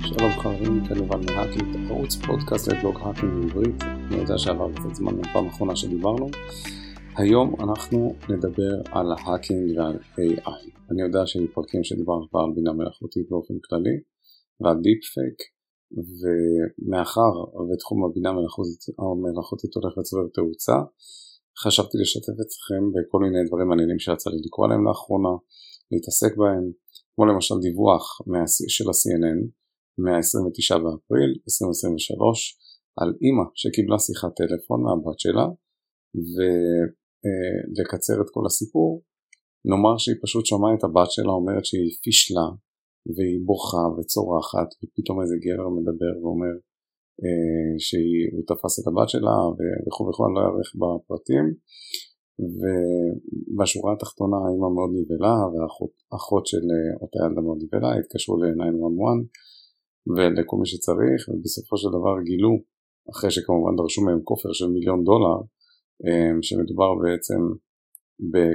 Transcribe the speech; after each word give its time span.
שלום 0.00 0.30
חברים, 0.42 0.86
כאן 0.88 0.96
יובל 0.96 1.20
מ 1.26 1.33
hacking, 1.33 1.90
ערוץ 1.90 2.16
פודקאסט 2.26 2.68
לבלוג 2.68 2.96
hacking 3.00 3.32
בעברית. 3.32 3.82
אני 3.82 4.16
יודע 4.16 4.38
שעבר 4.38 4.72
קצת 4.72 4.94
זמן 4.94 5.16
מהפעם 5.16 5.46
האחרונה 5.46 5.76
שדיברנו. 5.76 6.30
היום 7.16 7.54
אנחנו 7.60 8.14
נדבר 8.30 8.82
על 8.92 9.06
hacking 9.18 9.78
ועל 9.78 9.96
AI. 9.96 10.70
אני 10.90 11.02
יודע 11.02 11.26
שהיו 11.26 11.46
פרקים 11.54 11.84
שדיברנו 11.84 12.30
כבר 12.30 12.40
על 12.40 12.52
בינה 12.54 12.72
מלאכותית 12.72 13.28
באופן 13.30 13.54
כללי 13.68 14.00
ועל 14.60 14.80
deep 14.80 15.04
fake, 15.04 15.38
ומאחר 16.20 17.32
ותחום 17.72 18.04
הבינה 18.04 18.30
המלאכותית 18.98 19.74
הולך 19.74 19.98
וצובר 19.98 20.28
תאוצה, 20.34 20.76
חשבתי 21.62 21.94
לשתף 22.00 22.36
אתכם 22.44 22.82
בכל 22.94 23.20
מיני 23.24 23.40
דברים 23.48 23.68
מעניינים 23.68 23.98
שיצא 23.98 24.30
לי 24.30 24.40
לקרוא 24.44 24.66
עליהם 24.66 24.84
לאחרונה, 24.88 25.34
להתעסק 25.90 26.32
בהם, 26.40 26.64
כמו 27.12 27.24
למשל 27.30 27.54
דיווח 27.66 28.04
של 28.74 28.86
ה-CNN 28.90 29.40
מה-29 30.04 30.78
באפריל 30.84 31.30
2023 31.48 32.58
על 33.00 33.08
אימא 33.22 33.46
שקיבלה 33.60 33.98
שיחת 34.06 34.32
טלפון 34.38 34.80
מהבת 34.84 35.18
שלה 35.22 35.46
ולקצר 37.74 38.16
את 38.22 38.30
כל 38.34 38.44
הסיפור 38.46 38.90
נאמר 39.68 39.94
שהיא 40.02 40.18
פשוט 40.24 40.44
שמעה 40.46 40.74
את 40.76 40.84
הבת 40.84 41.10
שלה 41.14 41.32
אומרת 41.38 41.64
שהיא 41.68 41.90
פישלה 42.02 42.48
והיא 43.14 43.38
בוכה 43.48 43.84
וצורחת 43.94 44.68
ופתאום 44.80 45.16
איזה 45.22 45.36
גבר 45.44 45.68
מדבר 45.78 46.12
ואומר 46.20 46.54
אה, 46.56 46.67
שהוא 47.78 48.42
תפס 48.46 48.80
את 48.80 48.86
הבת 48.86 49.08
שלה 49.08 49.36
וכו' 49.86 50.08
וכו', 50.08 50.26
אני 50.26 50.34
לא 50.34 50.40
אערך 50.40 50.68
בפרטים. 50.80 51.44
ובשורה 52.58 53.92
התחתונה 53.92 54.36
האמא 54.36 54.68
מאוד 54.76 54.90
נבהלה 54.98 55.36
והאחות 55.52 56.46
של 56.46 56.64
אה, 56.74 56.96
אותה 57.02 57.18
ילדה 57.24 57.40
מאוד 57.40 57.58
נבהלה, 57.62 57.98
התקשרו 57.98 58.36
ל-911 58.36 59.18
ולכל 60.16 60.56
מי 60.60 60.66
שצריך 60.66 61.20
ובסופו 61.28 61.76
של 61.76 61.88
דבר 61.88 62.14
גילו 62.28 62.52
אחרי 63.10 63.30
שכמובן 63.30 63.76
דרשו 63.76 64.02
מהם 64.02 64.20
כופר 64.24 64.52
של 64.52 64.66
מיליון 64.66 65.04
דולר 65.04 65.38
אה, 66.06 66.30
שמדובר 66.42 66.90
בעצם 67.02 67.40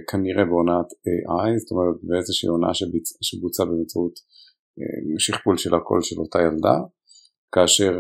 כנראה 0.10 0.46
בעונת 0.46 0.90
AI, 1.08 1.60
זאת 1.60 1.72
אומרת 1.72 1.98
באיזושהי 2.04 2.50
עונה 2.50 2.72
שבוצעה 3.22 3.66
באמצעות 3.66 4.14
שכפול 5.18 5.58
של 5.58 5.76
הקול 5.76 6.02
של 6.02 6.20
אותה 6.20 6.40
ילדה 6.42 6.78
כאשר 7.52 7.94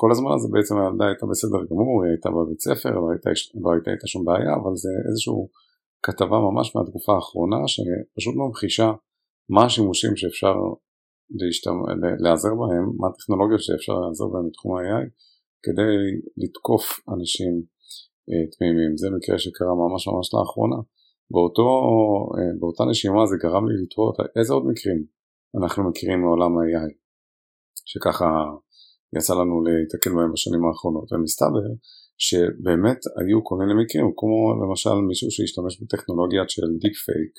כל 0.00 0.10
הזמן 0.12 0.32
הזה 0.36 0.48
בעצם 0.54 0.74
הילדה 0.78 1.06
הייתה 1.10 1.26
בסדר 1.30 1.60
גמור, 1.70 1.96
היא 2.02 2.10
הייתה 2.12 2.30
בבית 2.36 2.60
ספר, 2.66 2.90
לא 3.02 3.10
הייתה, 3.12 3.30
לא 3.62 3.68
הייתה 3.72 3.90
איתה 3.94 4.06
שום 4.12 4.24
בעיה, 4.24 4.52
אבל 4.58 4.74
זה 4.82 4.92
איזושהי 5.08 5.42
כתבה 6.06 6.38
ממש 6.46 6.66
מהתקופה 6.76 7.12
האחרונה 7.14 7.60
שפשוט 7.72 8.34
ממחישה 8.40 8.88
מה 9.54 9.62
השימושים 9.64 10.16
שאפשר. 10.16 10.54
להיעזר 12.22 12.54
בהם, 12.60 12.84
מה 13.00 13.06
הטכנולוגיות 13.08 13.62
שאפשר 13.66 13.94
להיעזר 14.00 14.26
בהם 14.32 14.46
בתחום 14.48 14.70
ה-AI 14.76 15.06
כדי 15.64 15.94
לתקוף 16.42 16.84
אנשים 17.14 17.52
אה, 18.30 18.44
תמימים. 18.52 18.96
זה 18.96 19.06
מקרה 19.16 19.38
שקרה 19.38 19.74
ממש 19.82 20.02
ממש 20.08 20.26
לאחרונה. 20.34 20.80
באותו, 21.32 21.68
אה, 22.36 22.52
באותה 22.60 22.84
נשימה 22.90 23.26
זה 23.30 23.36
גרם 23.44 23.64
לי 23.68 23.74
לתהות 23.82 24.16
איזה 24.38 24.52
עוד 24.54 24.64
מקרים 24.70 24.98
אנחנו 25.58 25.88
מכירים 25.88 26.20
מעולם 26.20 26.52
ה-AI 26.58 26.92
שככה 27.90 28.28
יצא 29.16 29.32
לנו 29.40 29.56
להתקל 29.64 30.12
בהם 30.16 30.32
בשנים 30.32 30.64
האחרונות, 30.64 31.12
ומסתבר 31.12 31.66
שבאמת 32.26 33.00
היו 33.18 33.38
כל 33.48 33.56
מיני 33.60 33.74
מקרים, 33.82 34.06
כמו 34.20 34.38
למשל 34.62 34.96
מישהו 35.10 35.30
שהשתמש 35.30 35.72
בטכנולוגיה 35.82 36.42
של 36.48 36.68
דיק 36.82 36.96
פייק, 37.04 37.32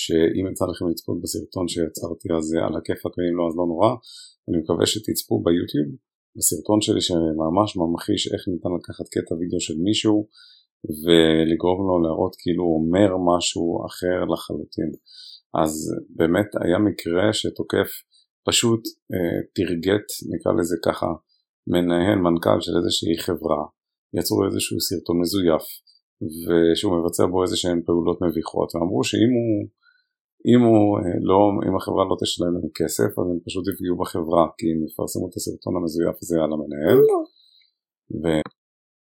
שאם 0.00 0.44
יצא 0.50 0.64
לכם 0.70 0.86
לצפות 0.90 1.16
בסרטון 1.22 1.66
שיצרתי 1.72 2.28
אז 2.36 2.46
על 2.66 2.74
הכיפאק 2.78 3.12
ואם 3.16 3.34
לא 3.38 3.44
אז 3.48 3.54
לא 3.60 3.66
נורא, 3.72 3.90
אני 4.46 4.56
מקווה 4.60 4.86
שתצפו 4.86 5.34
ביוטיוב 5.44 5.88
בסרטון 6.36 6.80
שלי 6.80 7.00
שממש 7.00 7.70
ממחיש 7.80 8.22
איך 8.32 8.42
ניתן 8.52 8.72
לקחת 8.78 9.06
קטע 9.14 9.34
וידאו 9.34 9.60
של 9.60 9.76
מישהו 9.86 10.16
ולגרום 11.02 11.80
לו 11.88 11.96
להראות 12.04 12.34
כאילו 12.42 12.64
הוא 12.64 12.76
אומר 12.80 13.10
משהו 13.30 13.86
אחר 13.86 14.18
לחלוטין. 14.32 14.90
אז 15.62 15.72
באמת 16.18 16.50
היה 16.62 16.78
מקרה 16.88 17.32
שתוקף 17.32 17.90
פשוט 18.46 18.82
אה, 19.12 19.38
תרגט, 19.56 20.06
נקרא 20.32 20.52
לזה 20.58 20.76
ככה, 20.86 21.06
מנהל, 21.66 22.18
מנכ"ל 22.26 22.60
של 22.60 22.74
איזושהי 22.78 23.18
חברה, 23.26 23.62
יצרו 24.18 24.44
איזשהו 24.46 24.80
סרטון 24.80 25.20
מזויף, 25.20 25.64
ושהוא 26.46 26.92
מבצע 26.98 27.24
בו 27.26 27.42
איזה 27.42 27.56
שהן 27.56 27.82
פעולות 27.86 28.18
מביכות, 28.22 28.68
ואמרו 28.74 29.04
שאם 29.04 29.32
הוא, 29.36 29.52
אם 30.50 30.60
הוא 30.66 30.86
אה, 30.98 31.16
לא, 31.30 31.38
אם 31.66 31.74
החברה 31.76 32.04
לא 32.10 32.16
תשלם 32.22 32.52
לנו 32.56 32.70
כסף, 32.78 33.10
אז 33.18 33.26
הם 33.30 33.40
פשוט 33.46 33.64
יפגעו 33.68 33.96
בחברה, 34.02 34.44
כי 34.58 34.66
הם 34.72 34.78
יפרסמו 34.86 35.24
את 35.28 35.34
הסרטון 35.36 35.74
המזויף 35.76 36.16
הזה 36.22 36.36
על 36.44 36.52
המנהל, 36.54 37.00
ו... 38.22 38.24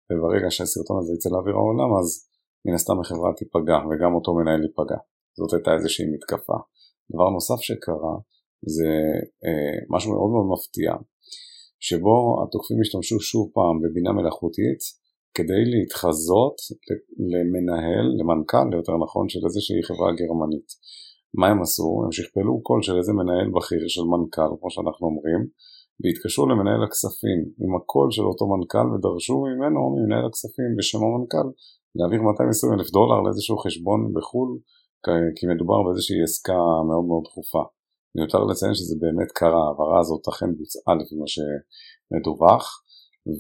וברגע 0.10 0.50
שהסרטון 0.56 0.98
הזה 1.00 1.14
יצא 1.14 1.30
לאוויר 1.34 1.56
העולם, 1.56 1.90
אז 2.00 2.08
מן 2.66 2.74
הסתם 2.74 3.00
החברה 3.00 3.30
תיפגע, 3.40 3.78
וגם 3.88 4.12
אותו 4.16 4.30
מנהל 4.38 4.62
ייפגע. 4.68 5.00
זאת 5.38 5.54
הייתה 5.54 5.72
איזושהי 5.74 6.06
מתקפה. 6.14 6.58
דבר 7.12 7.30
נוסף 7.36 7.60
שקרה, 7.68 8.16
זה 8.76 8.94
אה, 9.46 9.78
משהו 9.90 10.12
מאוד 10.12 10.32
מאוד 10.34 10.48
מפתיע, 10.54 10.92
שבו 11.80 12.16
התוקפים 12.42 12.78
השתמשו 12.82 13.20
שוב 13.20 13.46
פעם 13.54 13.76
בבינה 13.82 14.12
מלאכותית 14.12 14.82
כדי 15.38 15.64
להתחזות 15.72 16.58
למנהל, 17.34 18.06
למנכ"ל 18.20 18.68
יותר 18.80 18.96
נכון, 19.04 19.30
של 19.30 19.40
איזושהי 19.46 19.84
חברה 19.88 20.10
גרמנית. 20.20 20.70
מה 21.40 21.48
הם 21.52 21.62
עשו? 21.62 21.90
הם 22.06 22.12
שכפלו 22.12 22.54
קול 22.68 22.82
של 22.82 22.96
איזה 22.98 23.14
מנהל 23.20 23.48
בכיר 23.56 23.84
של 23.96 24.06
מנכ"ל, 24.14 24.52
כמו 24.60 24.70
שאנחנו 24.72 25.04
אומרים, 25.10 25.42
והתקשרו 26.00 26.46
למנהל 26.50 26.84
הכספים 26.84 27.40
עם 27.62 27.72
הקול 27.78 28.08
של 28.16 28.26
אותו 28.32 28.46
מנכ"ל 28.54 28.88
ודרשו 28.92 29.38
ממנו, 29.50 29.80
ממנהל 29.96 30.26
הכספים 30.26 30.70
בשם 30.78 31.02
המנכ"ל, 31.06 31.48
להעביר 31.96 32.22
220 32.22 32.74
אלף 32.74 32.90
דולר 32.98 33.20
לאיזשהו 33.22 33.58
חשבון 33.58 34.00
בחו"ל, 34.16 34.52
כי 35.36 35.44
מדובר 35.52 35.80
באיזושהי 35.84 36.24
עסקה 36.24 36.60
מאוד 36.90 37.06
מאוד 37.10 37.24
דחופה. 37.28 37.64
מיותר 38.18 38.44
לציין 38.44 38.74
שזה 38.74 38.96
באמת 39.00 39.32
קרה, 39.40 39.62
ההעברה 39.64 40.00
הזאת 40.00 40.24
אכן 40.32 40.52
בוצעה 40.58 40.96
לפי 40.96 41.16
מה 41.22 41.28
שמדווח, 41.34 42.66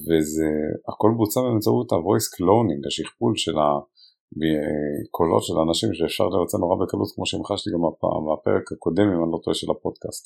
וזה 0.05 0.49
הכל 0.89 1.11
בוצע 1.17 1.41
באמצעות 1.41 1.91
ה-voice 1.91 2.29
cloning, 2.35 2.81
השכפול 2.88 3.33
של 3.35 3.57
הקולות 3.65 5.43
של 5.47 5.55
האנשים 5.57 5.89
שאפשר 5.93 6.27
לבצע 6.33 6.57
נורא 6.57 6.75
בקלות 6.81 7.09
כמו 7.15 7.25
שהמחשתי 7.25 7.69
גם 7.73 7.81
בפרק 8.27 8.65
הקודם 8.71 9.07
אם 9.13 9.23
אני 9.23 9.31
לא 9.33 9.39
טועה 9.43 9.55
של 9.55 9.67
הפודקאסט. 9.71 10.23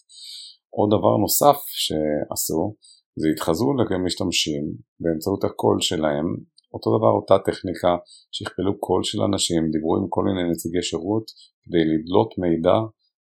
עוד 0.77 0.89
דבר 0.95 1.13
נוסף 1.23 1.57
שעשו 1.83 2.75
זה 3.19 3.27
התחזו 3.33 3.67
למשתמשים 3.91 4.63
באמצעות 4.99 5.43
הקול 5.43 5.77
שלהם, 5.79 6.27
אותו 6.73 6.97
דבר 6.97 7.11
אותה 7.19 7.37
טכניקה 7.45 7.95
שכפלו 8.31 8.79
קול 8.79 9.03
של 9.03 9.21
אנשים, 9.21 9.61
דיברו 9.71 9.97
עם 9.97 10.05
כל 10.09 10.23
מיני 10.23 10.43
נציגי 10.51 10.81
שירות 10.81 11.25
כדי 11.63 11.83
לדלות 11.91 12.31
מידע 12.37 12.77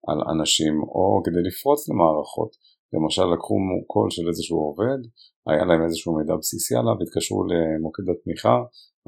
על 0.09 0.19
אנשים 0.33 0.75
או 0.83 1.23
כדי 1.25 1.43
לפרוץ 1.49 1.89
למערכות. 1.89 2.53
למשל 2.95 3.27
לקחו 3.35 3.55
קול 3.87 4.11
של 4.11 4.29
איזשהו 4.29 4.59
עובד, 4.59 5.01
היה 5.47 5.65
להם 5.65 5.83
איזשהו 5.85 6.17
מידע 6.17 6.35
בסיסי 6.41 6.75
עליו, 6.77 6.97
התקשרו 7.03 7.45
למוקד 7.51 8.07
התמיכה, 8.13 8.57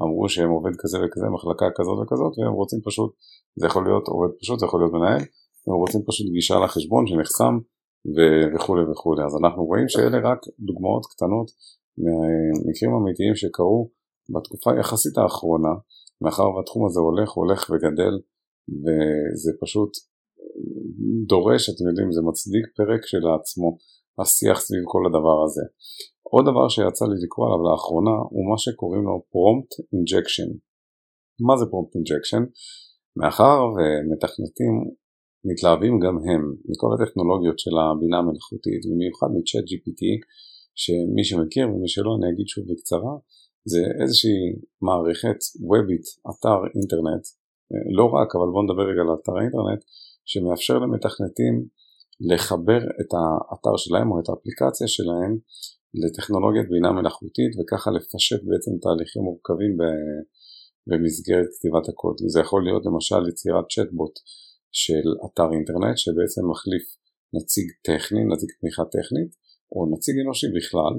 אמרו 0.01 0.29
שהם 0.29 0.49
עובד 0.49 0.75
כזה 0.81 0.97
וכזה, 1.03 1.27
מחלקה 1.35 1.65
כזאת 1.77 1.97
וכזאת, 2.01 2.33
והם 2.37 2.53
רוצים 2.61 2.79
פשוט, 2.87 3.11
זה 3.59 3.65
יכול 3.67 3.83
להיות 3.87 4.07
עובד 4.07 4.31
פשוט, 4.39 4.59
זה 4.59 4.65
יכול 4.65 4.79
להיות 4.81 4.93
מנהל, 4.93 5.23
הם 5.67 5.75
רוצים 5.83 6.01
פשוט 6.07 6.27
גישה 6.35 6.55
לחשבון 6.63 7.07
שנחסם 7.07 7.53
וכולי 8.55 8.83
וכולי. 8.91 9.23
אז 9.25 9.33
אנחנו 9.41 9.65
רואים 9.65 9.89
שאלה 9.89 10.17
רק 10.29 10.39
דוגמאות 10.59 11.05
קטנות 11.11 11.47
ממקרים 12.03 12.91
אמיתיים 12.99 13.35
שקרו 13.35 13.89
בתקופה 14.33 14.71
היחסית 14.73 15.17
האחרונה, 15.17 15.73
מאחר 16.21 16.47
והתחום 16.49 16.85
הזה 16.85 16.99
הולך, 16.99 17.29
הולך 17.31 17.69
וגדל, 17.69 18.15
וזה 18.83 19.51
פשוט 19.61 19.91
דורש, 21.31 21.63
אתם 21.69 21.85
יודעים, 21.89 22.09
זה 22.15 22.21
מצדיק 22.29 22.65
פרק 22.77 23.01
שלעצמו, 23.11 23.69
השיח 24.19 24.57
סביב 24.65 24.83
כל 24.93 25.03
הדבר 25.07 25.37
הזה. 25.45 25.63
עוד 26.33 26.45
דבר 26.49 26.65
שיצא 26.73 27.05
לי 27.11 27.17
לקרוא 27.23 27.45
עליו 27.47 27.61
לאחרונה 27.67 28.15
הוא 28.33 28.43
מה 28.51 28.57
שקוראים 28.63 29.03
לו 29.09 29.15
prompt 29.33 29.71
injection. 29.97 30.49
מה 31.47 31.53
זה 31.59 31.65
prompt 31.71 31.93
injection? 31.99 32.43
מאחר 33.19 33.57
ומתכנתים 33.75 34.73
מתלהבים 35.49 35.93
גם 36.03 36.15
הם 36.27 36.41
מכל 36.69 36.89
הטכנולוגיות 36.93 37.59
של 37.63 37.75
הבינה 37.81 38.17
המלאכותית 38.17 38.81
במיוחד 38.89 39.27
מ-chat 39.33 39.65
GPT 39.71 40.01
שמי 40.81 41.23
שמכיר 41.29 41.65
ומי 41.69 41.89
שלא 41.93 42.11
אני 42.17 42.27
אגיד 42.31 42.47
שוב 42.53 42.63
בקצרה 42.69 43.13
זה 43.71 43.81
איזושהי 44.01 44.39
מערכת 44.87 45.39
וובית, 45.69 46.05
אתר 46.29 46.59
אינטרנט, 46.75 47.25
לא 47.97 48.05
רק 48.15 48.29
אבל 48.35 48.47
בואו 48.51 48.63
נדבר 48.65 48.85
רגע 48.91 49.01
על 49.05 49.11
אתר 49.17 49.35
האינטרנט 49.37 49.81
שמאפשר 50.25 50.77
למתכנתים 50.83 51.53
לחבר 52.29 52.81
את 53.01 53.11
האתר 53.17 53.75
שלהם 53.77 54.11
או 54.11 54.19
את 54.19 54.27
האפליקציה 54.29 54.87
שלהם 54.87 55.33
לטכנולוגיית 56.01 56.69
בינה 56.69 56.91
מלאכותית 56.91 57.51
וככה 57.57 57.89
לפשט 57.91 58.41
בעצם 58.47 58.71
תהליכים 58.83 59.21
מורכבים 59.27 59.73
במסגרת 60.87 61.49
כתיבת 61.55 61.85
הקוד. 61.89 62.17
זה 62.33 62.39
יכול 62.39 62.61
להיות 62.63 62.83
למשל 62.85 63.21
יצירת 63.29 63.65
צ'טבוט 63.73 64.15
של 64.81 65.05
אתר 65.25 65.49
אינטרנט 65.55 65.97
שבעצם 66.03 66.43
מחליף 66.51 66.85
נציג 67.35 67.67
טכני, 67.87 68.21
נציג 68.31 68.49
תמיכה 68.59 68.83
טכנית, 68.95 69.31
או 69.73 69.79
נציג 69.93 70.15
אנושי 70.23 70.47
בכלל, 70.57 70.95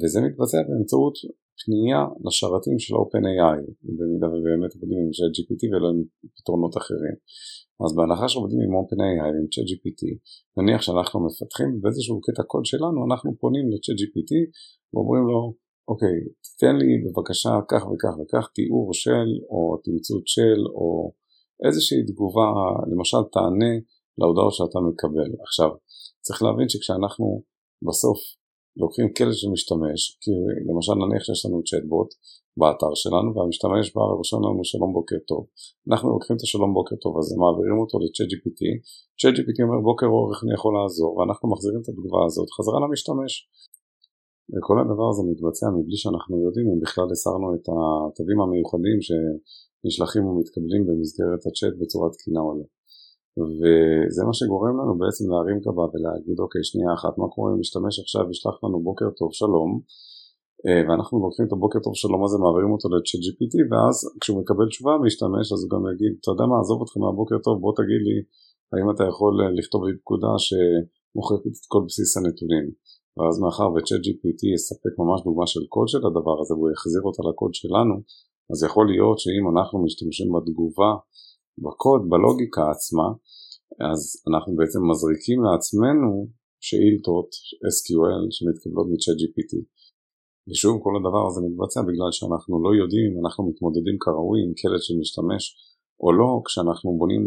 וזה 0.00 0.18
מתבצע 0.26 0.58
באמצעות 0.68 1.16
פנייה 1.60 2.00
לשרתים 2.24 2.78
של 2.84 2.94
OpenAI, 3.02 3.60
במידה 3.96 4.28
ובאמת 4.32 4.72
עובדים 4.74 4.98
עם 5.04 5.10
ChatGPT 5.16 5.62
ולא 5.70 5.88
עם 5.92 6.00
פתרונות 6.36 6.74
אחרים. 6.80 7.16
אז 7.82 7.90
בהנחה 7.96 8.26
שעובדים 8.28 8.60
עם 8.66 8.72
OpenAI, 8.80 9.30
עם 9.40 9.46
ChatGPT, 9.54 10.00
נניח 10.56 10.80
שאנחנו 10.82 11.16
מפתחים 11.26 11.70
באיזשהו 11.80 12.20
קטע 12.26 12.42
קוד 12.50 12.64
שלנו, 12.64 12.98
אנחנו 13.08 13.28
פונים 13.40 13.64
ל-ChatGPT 13.70 14.32
ואומרים 14.92 15.24
לו, 15.30 15.40
אוקיי, 15.90 16.16
תן 16.60 16.74
לי 16.80 16.90
בבקשה 17.04 17.52
כך 17.70 17.82
וכך 17.90 18.14
וכך 18.20 18.44
תיאור 18.56 18.88
של, 19.02 19.28
או 19.52 19.60
תמצות 19.84 20.24
של, 20.34 20.60
או 20.78 21.12
איזושהי 21.66 22.00
תגובה, 22.08 22.48
למשל 22.90 23.22
תענה 23.34 23.74
להודעות 24.18 24.52
שאתה 24.52 24.78
מקבל. 24.88 25.30
עכשיו, 25.46 25.70
צריך 26.24 26.42
להבין 26.42 26.68
שכשאנחנו 26.68 27.26
בסוף 27.88 28.18
לוקחים 28.76 29.08
כלב 29.16 29.32
של 29.40 29.48
משתמש, 29.54 30.00
כי 30.22 30.32
למשל 30.68 30.94
נניח 31.02 31.22
שיש 31.26 31.40
לנו 31.46 31.58
צ'טבוט 31.68 32.10
באתר 32.60 32.92
שלנו 33.02 33.28
והמשתמש 33.34 33.84
בא 33.94 34.02
ורושם 34.10 34.40
לנו 34.46 34.64
שלום 34.72 34.90
בוקר 34.92 35.18
טוב. 35.30 35.42
אנחנו 35.88 36.08
לוקחים 36.14 36.36
את 36.36 36.42
השלום 36.42 36.74
בוקר 36.78 36.96
טוב 37.04 37.14
הזה, 37.18 37.32
מעבירים 37.42 37.78
אותו 37.82 37.94
ל-chat 37.98 38.28
GPT, 38.32 38.60
chat 39.20 39.34
GPT 39.38 39.58
אומר 39.66 39.80
בוקר 39.90 40.08
אור 40.14 40.26
איך 40.30 40.40
אני 40.44 40.52
יכול 40.58 40.72
לעזור 40.76 41.10
ואנחנו 41.16 41.46
מחזירים 41.52 41.80
את 41.82 41.88
התגובה 41.88 42.20
הזאת 42.28 42.48
חזרה 42.56 42.78
למשתמש. 42.84 43.32
וכל 44.52 44.76
הדבר 44.80 45.06
הזה 45.10 45.22
מתבצע 45.30 45.66
מבלי 45.76 45.98
שאנחנו 46.02 46.34
יודעים 46.46 46.66
אם 46.72 46.78
בכלל 46.84 47.08
הסרנו 47.14 47.48
את 47.56 47.66
התווים 47.72 48.38
המיוחדים 48.40 48.98
שנשלחים 49.06 50.22
ומתקבלים 50.26 50.82
במסגרת 50.88 51.42
הצ'אט 51.48 51.74
בצורה 51.80 52.08
תקינה 52.14 52.40
או 52.46 52.52
לא. 52.58 52.66
וזה 53.40 54.20
מה 54.28 54.34
שגורם 54.38 54.74
לנו 54.80 54.92
בעצם 55.00 55.24
להרים 55.30 55.58
גבה 55.64 55.84
ולהגיד 55.92 56.36
אוקיי 56.44 56.62
שנייה 56.70 56.92
אחת 56.98 57.14
מה 57.20 57.26
קורה 57.34 57.48
אם 57.52 57.58
משתמש 57.62 57.94
עכשיו 58.04 58.24
ישלח 58.30 58.56
לנו 58.64 58.78
בוקר 58.88 59.08
טוב 59.20 59.30
שלום. 59.40 59.70
אה, 60.66 60.82
ואנחנו 60.86 61.14
לוקחים 61.24 61.46
את 61.48 61.52
הבוקר 61.56 61.80
טוב 61.86 61.94
שלום 62.02 62.20
הזה 62.24 62.36
מעבירים 62.42 62.72
אותו 62.74 62.86
ל-chat 62.92 63.22
GPT 63.26 63.54
ואז 63.70 63.96
כשהוא 64.20 64.38
מקבל 64.40 64.66
תשובה 64.72 64.92
משתמש 65.06 65.46
אז 65.54 65.60
הוא 65.62 65.70
גם 65.74 65.82
יגיד 65.90 66.12
אתה 66.20 66.30
יודע 66.32 66.44
מה 66.50 66.56
עזוב 66.62 66.78
אותך 66.82 66.94
מהבוקר 67.02 67.38
טוב 67.46 67.54
בוא 67.64 67.72
תגיד 67.78 68.02
לי 68.06 68.16
האם 68.72 68.86
אתה 68.92 69.04
יכול 69.10 69.32
אה, 69.40 69.50
לכתוב 69.58 69.80
לי 69.86 69.92
פקודה 70.02 70.32
שמוחקת 70.46 71.54
את 71.60 71.66
כל 71.72 71.82
בסיס 71.88 72.10
הנתונים? 72.18 72.66
ואז 73.16 73.34
מאחר 73.42 73.68
ו-chat 73.72 74.02
GPT 74.06 74.40
יספק 74.54 74.94
ממש 75.02 75.20
דוגמה 75.26 75.46
של 75.52 75.64
קוד 75.74 75.88
של 75.92 76.02
הדבר 76.08 76.36
הזה 76.42 76.54
והוא 76.54 76.70
יחזיר 76.74 77.02
אותה 77.08 77.22
לקוד 77.28 77.52
שלנו 77.60 77.94
אז 78.50 78.58
יכול 78.68 78.84
להיות 78.92 79.18
שאם 79.22 79.44
אנחנו 79.52 79.76
משתמשים 79.86 80.28
בתגובה 80.34 80.90
בקוד, 81.58 82.00
בלוגיקה 82.10 82.64
עצמה, 82.74 83.06
אז 83.90 84.00
אנחנו 84.28 84.50
בעצם 84.56 84.80
מזריקים 84.90 85.38
לעצמנו 85.46 86.10
שאילתות 86.66 87.30
SQL 87.74 88.22
שמתקבלות 88.34 88.86
מ-chat 88.90 89.18
GPT. 89.22 89.52
ושוב 90.48 90.74
כל 90.84 90.94
הדבר 90.98 91.22
הזה 91.28 91.40
מתבצע 91.46 91.80
בגלל 91.88 92.10
שאנחנו 92.16 92.54
לא 92.64 92.70
יודעים 92.80 93.06
אם 93.08 93.16
אנחנו 93.22 93.42
מתמודדים 93.48 93.96
כראוי 94.04 94.38
עם 94.44 94.52
קלט 94.60 94.82
של 94.86 94.94
משתמש 95.02 95.44
או 96.02 96.08
לא 96.20 96.30
כשאנחנו 96.46 96.88
בונים 97.00 97.24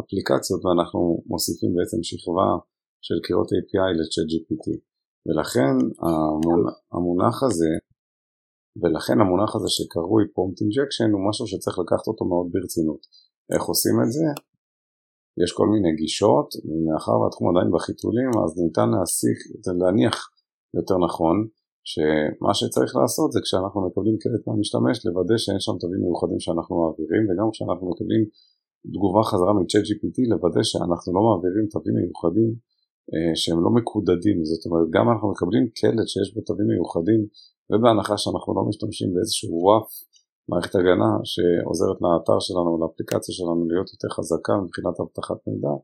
אפליקציות 0.00 0.60
ואנחנו 0.64 1.00
מוסיפים 1.32 1.70
בעצם 1.76 2.00
שכבה 2.08 2.48
של 3.06 3.18
קריאות 3.24 3.48
API 3.58 3.90
ל-chat 3.98 4.28
GPT. 4.32 4.66
ולכן 5.26 5.74
המונח 6.94 7.36
הזה 7.46 7.72
ולכן 8.80 9.16
המונח 9.20 9.50
הזה 9.56 9.68
שקרוי 9.76 10.22
prompt 10.34 10.58
injection 10.64 11.08
הוא 11.14 11.28
משהו 11.28 11.44
שצריך 11.50 11.76
לקחת 11.78 12.06
אותו 12.10 12.24
מאוד 12.30 12.46
ברצינות. 12.52 13.02
איך 13.52 13.62
עושים 13.72 13.96
את 14.02 14.10
זה? 14.16 14.26
יש 15.42 15.50
כל 15.58 15.68
מיני 15.72 15.92
גישות, 16.00 16.48
ומאחר 16.66 17.16
והתחום 17.20 17.46
עדיין 17.50 17.68
בחיתולים, 17.74 18.30
אז 18.42 18.50
ניתן 18.62 18.88
להסיק, 18.94 19.38
להניח 19.80 20.16
יותר 20.78 20.96
נכון, 21.06 21.36
שמה 21.92 22.52
שצריך 22.58 22.90
לעשות 23.00 23.28
זה 23.34 23.40
כשאנחנו 23.44 23.78
מקבלים 23.86 24.16
קלט 24.22 24.42
מהמשתמש, 24.46 24.96
לוודא 25.06 25.36
שאין 25.42 25.60
שם 25.64 25.76
תווים 25.82 26.00
מיוחדים 26.04 26.40
שאנחנו 26.44 26.74
מעבירים, 26.82 27.22
וגם 27.26 27.48
כשאנחנו 27.52 27.84
מקבלים 27.92 28.22
תגובה 28.94 29.22
חזרה 29.30 29.52
מ-ChatGPT, 29.56 30.16
לוודא 30.32 30.62
שאנחנו 30.70 31.08
לא 31.16 31.20
מעבירים 31.26 31.66
תווים 31.74 31.94
מיוחדים 32.00 32.50
אה, 33.12 33.32
שהם 33.40 33.58
לא 33.64 33.70
מקודדים, 33.78 34.36
זאת 34.50 34.62
אומרת 34.66 34.86
גם 34.96 35.04
אנחנו 35.12 35.26
מקבלים 35.34 35.64
קלט 35.78 36.08
שיש 36.12 36.28
בו 36.34 36.40
תווים 36.48 36.68
מיוחדים, 36.72 37.20
ובהנחה 37.70 38.14
שאנחנו 38.22 38.50
לא 38.56 38.62
משתמשים 38.68 39.08
באיזשהו 39.14 39.50
WAF 39.64 39.88
מערכת 40.48 40.74
הגנה 40.74 41.12
שעוזרת 41.30 41.98
לאתר 42.04 42.38
שלנו 42.46 42.68
ולאפליקציה 42.72 43.32
שלנו 43.38 43.62
להיות 43.70 43.88
יותר 43.92 44.08
חזקה 44.16 44.54
מבחינת 44.64 44.96
אבטחת 45.00 45.38
מידע 45.46 45.74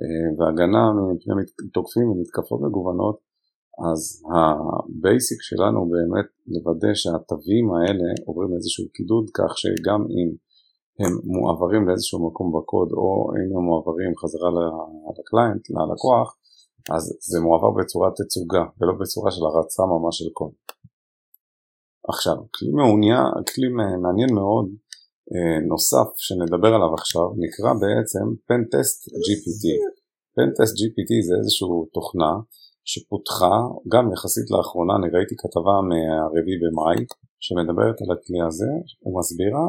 אה, 0.00 0.28
והגנה 0.36 0.84
מפני 1.12 1.34
תוקפים 1.74 2.06
ומתקפות 2.10 2.60
מגוונות 2.64 3.18
אז 3.88 4.00
ה 4.32 4.50
basic 4.50 5.40
שלנו 5.48 5.80
באמת 5.92 6.28
לוודא 6.52 6.92
שהתווים 6.94 7.66
האלה 7.74 8.08
עוברים 8.26 8.50
איזשהו 8.56 8.84
קידוד 8.96 9.26
כך 9.38 9.50
שגם 9.62 10.00
אם 10.16 10.28
הם 11.00 11.12
מועברים 11.24 11.88
לאיזשהו 11.88 12.26
מקום 12.28 12.48
בקוד 12.56 12.88
או 12.92 13.08
אם 13.36 13.56
הם 13.56 13.64
מועברים 13.68 14.12
חזרה 14.20 14.48
לקליינט, 15.18 15.62
ללקוח 15.70 16.28
אז 16.94 17.04
זה 17.30 17.40
מועבר 17.40 17.70
בצורת 17.78 18.12
תצוגה 18.20 18.64
ולא 18.78 18.92
בצורה 19.00 19.30
של 19.30 19.44
הרצה 19.46 19.82
ממש 19.92 20.18
של 20.18 20.30
קוד. 20.32 20.52
עכשיו, 22.08 22.36
כלי 22.54 22.70
מעוניין, 22.80 23.28
כלי 23.50 23.68
מעניין 24.02 24.30
מאוד 24.34 24.66
אה, 25.32 25.58
נוסף 25.70 26.08
שנדבר 26.16 26.72
עליו 26.76 26.94
עכשיו 26.94 27.26
נקרא 27.42 27.70
בעצם 27.82 28.24
פנטסט 28.48 28.98
GPT. 29.24 29.64
פנטסט 30.36 30.74
GPT 30.80 31.10
זה 31.26 31.34
איזושהי 31.40 31.68
תוכנה 31.96 32.32
שפותחה 32.90 33.56
גם 33.92 34.12
יחסית 34.12 34.46
לאחרונה, 34.50 34.92
אני 34.98 35.08
ראיתי 35.14 35.34
כתבה 35.42 35.74
מהרביעי 35.88 36.58
במאי 36.62 36.98
שמדברת 37.44 37.98
על 38.02 38.10
הכלי 38.14 38.40
הזה 38.48 38.72
ומסבירה 39.04 39.68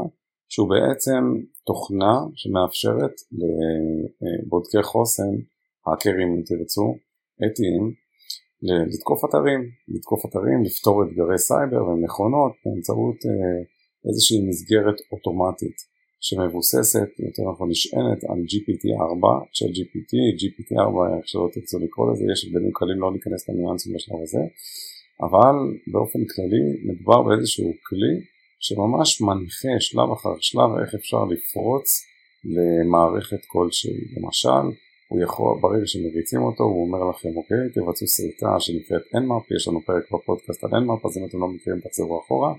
שהוא 0.52 0.70
בעצם 0.70 1.24
תוכנה 1.66 2.16
שמאפשרת 2.40 3.16
לבודקי 3.40 4.84
חוסן, 4.92 5.34
האקרים 5.86 6.30
אם 6.34 6.42
תרצו, 6.50 6.88
אתיים, 7.46 7.84
לתקוף 8.64 9.26
אתרים, 9.26 9.62
לתקוף 9.88 10.26
אתרים, 10.26 10.64
לפתור 10.64 11.04
אתגרי 11.04 11.40
סייבר 11.48 11.84
ומכונות 11.88 12.54
באמצעות 12.66 13.20
אה, 13.26 13.60
איזושהי 14.08 14.40
מסגרת 14.50 14.98
אוטומטית 15.12 15.78
שמבוססת, 16.20 17.10
יותר 17.20 17.44
נכון 17.52 17.70
נשענת 17.70 18.24
על 18.30 18.40
GPT-4, 18.52 19.24
של 19.58 19.70
GPT, 19.78 20.12
GPT-4, 20.40 21.18
איך 21.18 21.28
שלא 21.28 21.50
תרצו 21.54 21.80
לקרוא 21.80 22.12
לזה, 22.12 22.24
יש 22.34 22.40
הבדלים 22.46 22.72
קלים 22.74 23.00
לא 23.00 23.12
להיכנס 23.12 23.50
לניואנסים 23.50 23.94
בשלב 23.96 24.22
הזה, 24.26 24.44
אבל 25.26 25.56
באופן 25.92 26.20
כללי 26.34 26.66
מדובר 26.88 27.22
באיזשהו 27.24 27.74
כלי 27.88 28.14
שממש 28.60 29.22
מנחה 29.22 29.74
שלב 29.80 30.10
אחר 30.12 30.36
שלב 30.40 30.70
איך 30.82 30.96
אפשר 30.96 31.24
לפרוץ 31.32 31.88
למערכת 32.56 33.42
כלשהי, 33.48 33.98
למשל 34.16 34.66
הוא 35.08 35.22
יכול, 35.22 35.60
ברגע 35.62 35.86
שמריצים 35.86 36.42
אותו 36.42 36.64
הוא 36.64 36.86
אומר 36.86 37.10
לכם 37.10 37.30
אוקיי 37.38 37.64
תבצעו 37.74 38.08
סריקה 38.08 38.60
שנקראת 38.60 39.02
NMAP, 39.02 39.56
יש 39.56 39.68
לנו 39.68 39.82
פרק 39.82 40.04
בפודקאסט 40.12 40.64
על 40.64 40.70
NMAP 40.70 41.02
אז 41.08 41.18
אם 41.18 41.26
אתם 41.26 41.40
לא 41.40 41.48
מכירים 41.48 41.80
תחזרו 41.80 42.20
אחורה, 42.22 42.54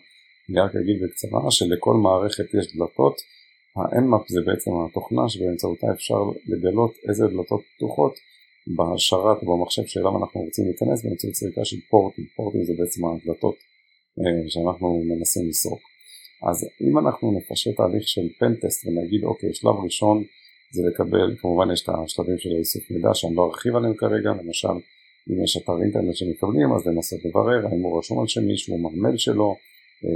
אני 0.48 0.60
רק 0.60 0.72
אגיד 0.76 0.96
בקצרה 1.02 1.50
שלכל 1.50 1.94
מערכת 1.94 2.54
יש 2.58 2.66
דלתות, 2.76 3.16
ה-NMAP 3.76 4.24
זה 4.28 4.40
בעצם 4.46 4.70
התוכנה 4.84 5.28
שבאמצעותה 5.28 5.86
אפשר 5.92 6.22
לגלות 6.46 6.92
איזה 7.08 7.24
דלתות 7.26 7.62
פתוחות 7.76 8.14
בשרת 8.76 9.42
או 9.42 9.46
במחשב 9.58 9.86
שאליו 9.86 10.18
אנחנו 10.18 10.40
רוצים 10.40 10.64
להיכנס 10.64 11.04
באמצעות 11.04 11.34
סריקה 11.34 11.64
של 11.64 11.76
פורטים, 11.90 12.24
פורטים 12.36 12.64
זה 12.64 12.72
בעצם 12.78 13.00
הדלתות 13.06 13.56
אה, 14.18 14.50
שאנחנו 14.50 15.02
מנסים 15.10 15.48
לסרוק. 15.48 15.80
אז 16.48 16.68
אם 16.80 16.98
אנחנו 16.98 17.32
נפשט 17.38 17.76
תהליך 17.76 18.08
של 18.08 18.26
פנטסט 18.38 18.86
ונגיד 18.86 19.24
אוקיי 19.24 19.54
שלב 19.54 19.76
ראשון 19.84 20.24
זה 20.70 20.82
לקבל, 20.88 21.36
כמובן 21.40 21.72
יש 21.72 21.82
את 21.82 21.88
השלבים 21.88 22.38
של 22.38 22.50
האיסוף 22.56 22.90
מידע 22.90 23.08
שאני 23.14 23.34
לא 23.36 23.46
ארחיב 23.46 23.76
עליהם 23.76 23.94
כרגע, 23.94 24.30
למשל 24.42 24.76
אם 25.30 25.44
יש 25.44 25.56
אתר 25.56 25.82
אינטרנט 25.82 26.14
שמקבלים 26.14 26.72
אז 26.72 26.86
לנסות 26.86 27.24
לברר 27.24 27.66
האם 27.66 27.82
הוא 27.82 27.98
רשום 27.98 28.20
על 28.20 28.26
שם 28.26 28.44
מישהו, 28.44 28.76
המייל 28.76 29.16
שלו 29.16 29.56
אה, 30.04 30.10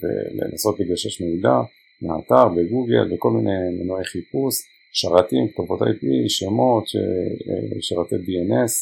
ולנסות 0.00 0.80
לגשש 0.80 1.20
מידע 1.20 1.56
מהאתר 2.02 2.48
בגוגל 2.48 3.14
וכל 3.14 3.30
מיני 3.30 3.58
מנועי 3.78 4.04
חיפוש, 4.04 4.54
שרתים, 4.92 5.48
כתובות 5.48 5.80
IP, 5.80 6.04
שמות, 6.28 6.84
אה, 6.96 7.80
שרתי 7.80 8.14
DNS 8.14 8.74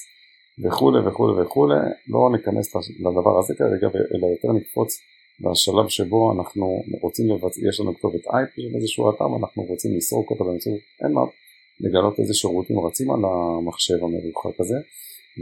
וכולי 0.64 1.08
וכולי 1.08 1.42
וכולי, 1.42 1.80
לא 2.08 2.30
ניכנס 2.32 2.76
לדבר 3.00 3.38
הזה 3.38 3.54
כרגע 3.54 3.88
אלא 4.14 4.26
יותר 4.26 4.52
נקפוץ 4.52 5.00
בשלב 5.40 5.88
שבו 5.88 6.32
אנחנו 6.32 6.82
רוצים 7.00 7.30
לבצע, 7.30 7.60
יש 7.68 7.80
לנו 7.80 7.94
כתובת 7.94 8.26
IP 8.26 8.52
של 8.56 8.76
איזשהו 8.76 9.10
אתר 9.10 9.30
ואנחנו 9.32 9.62
רוצים 9.62 9.96
לסרוק 9.96 10.30
אותו 10.30 10.44
באמצעות 10.44 10.80
NMAP, 11.02 11.30
לגלות 11.80 12.20
איזה 12.20 12.34
שירותים 12.34 12.80
רצים 12.80 13.10
על 13.10 13.20
המחשב 13.24 13.94
המרוחק 13.94 14.60
הזה 14.60 14.78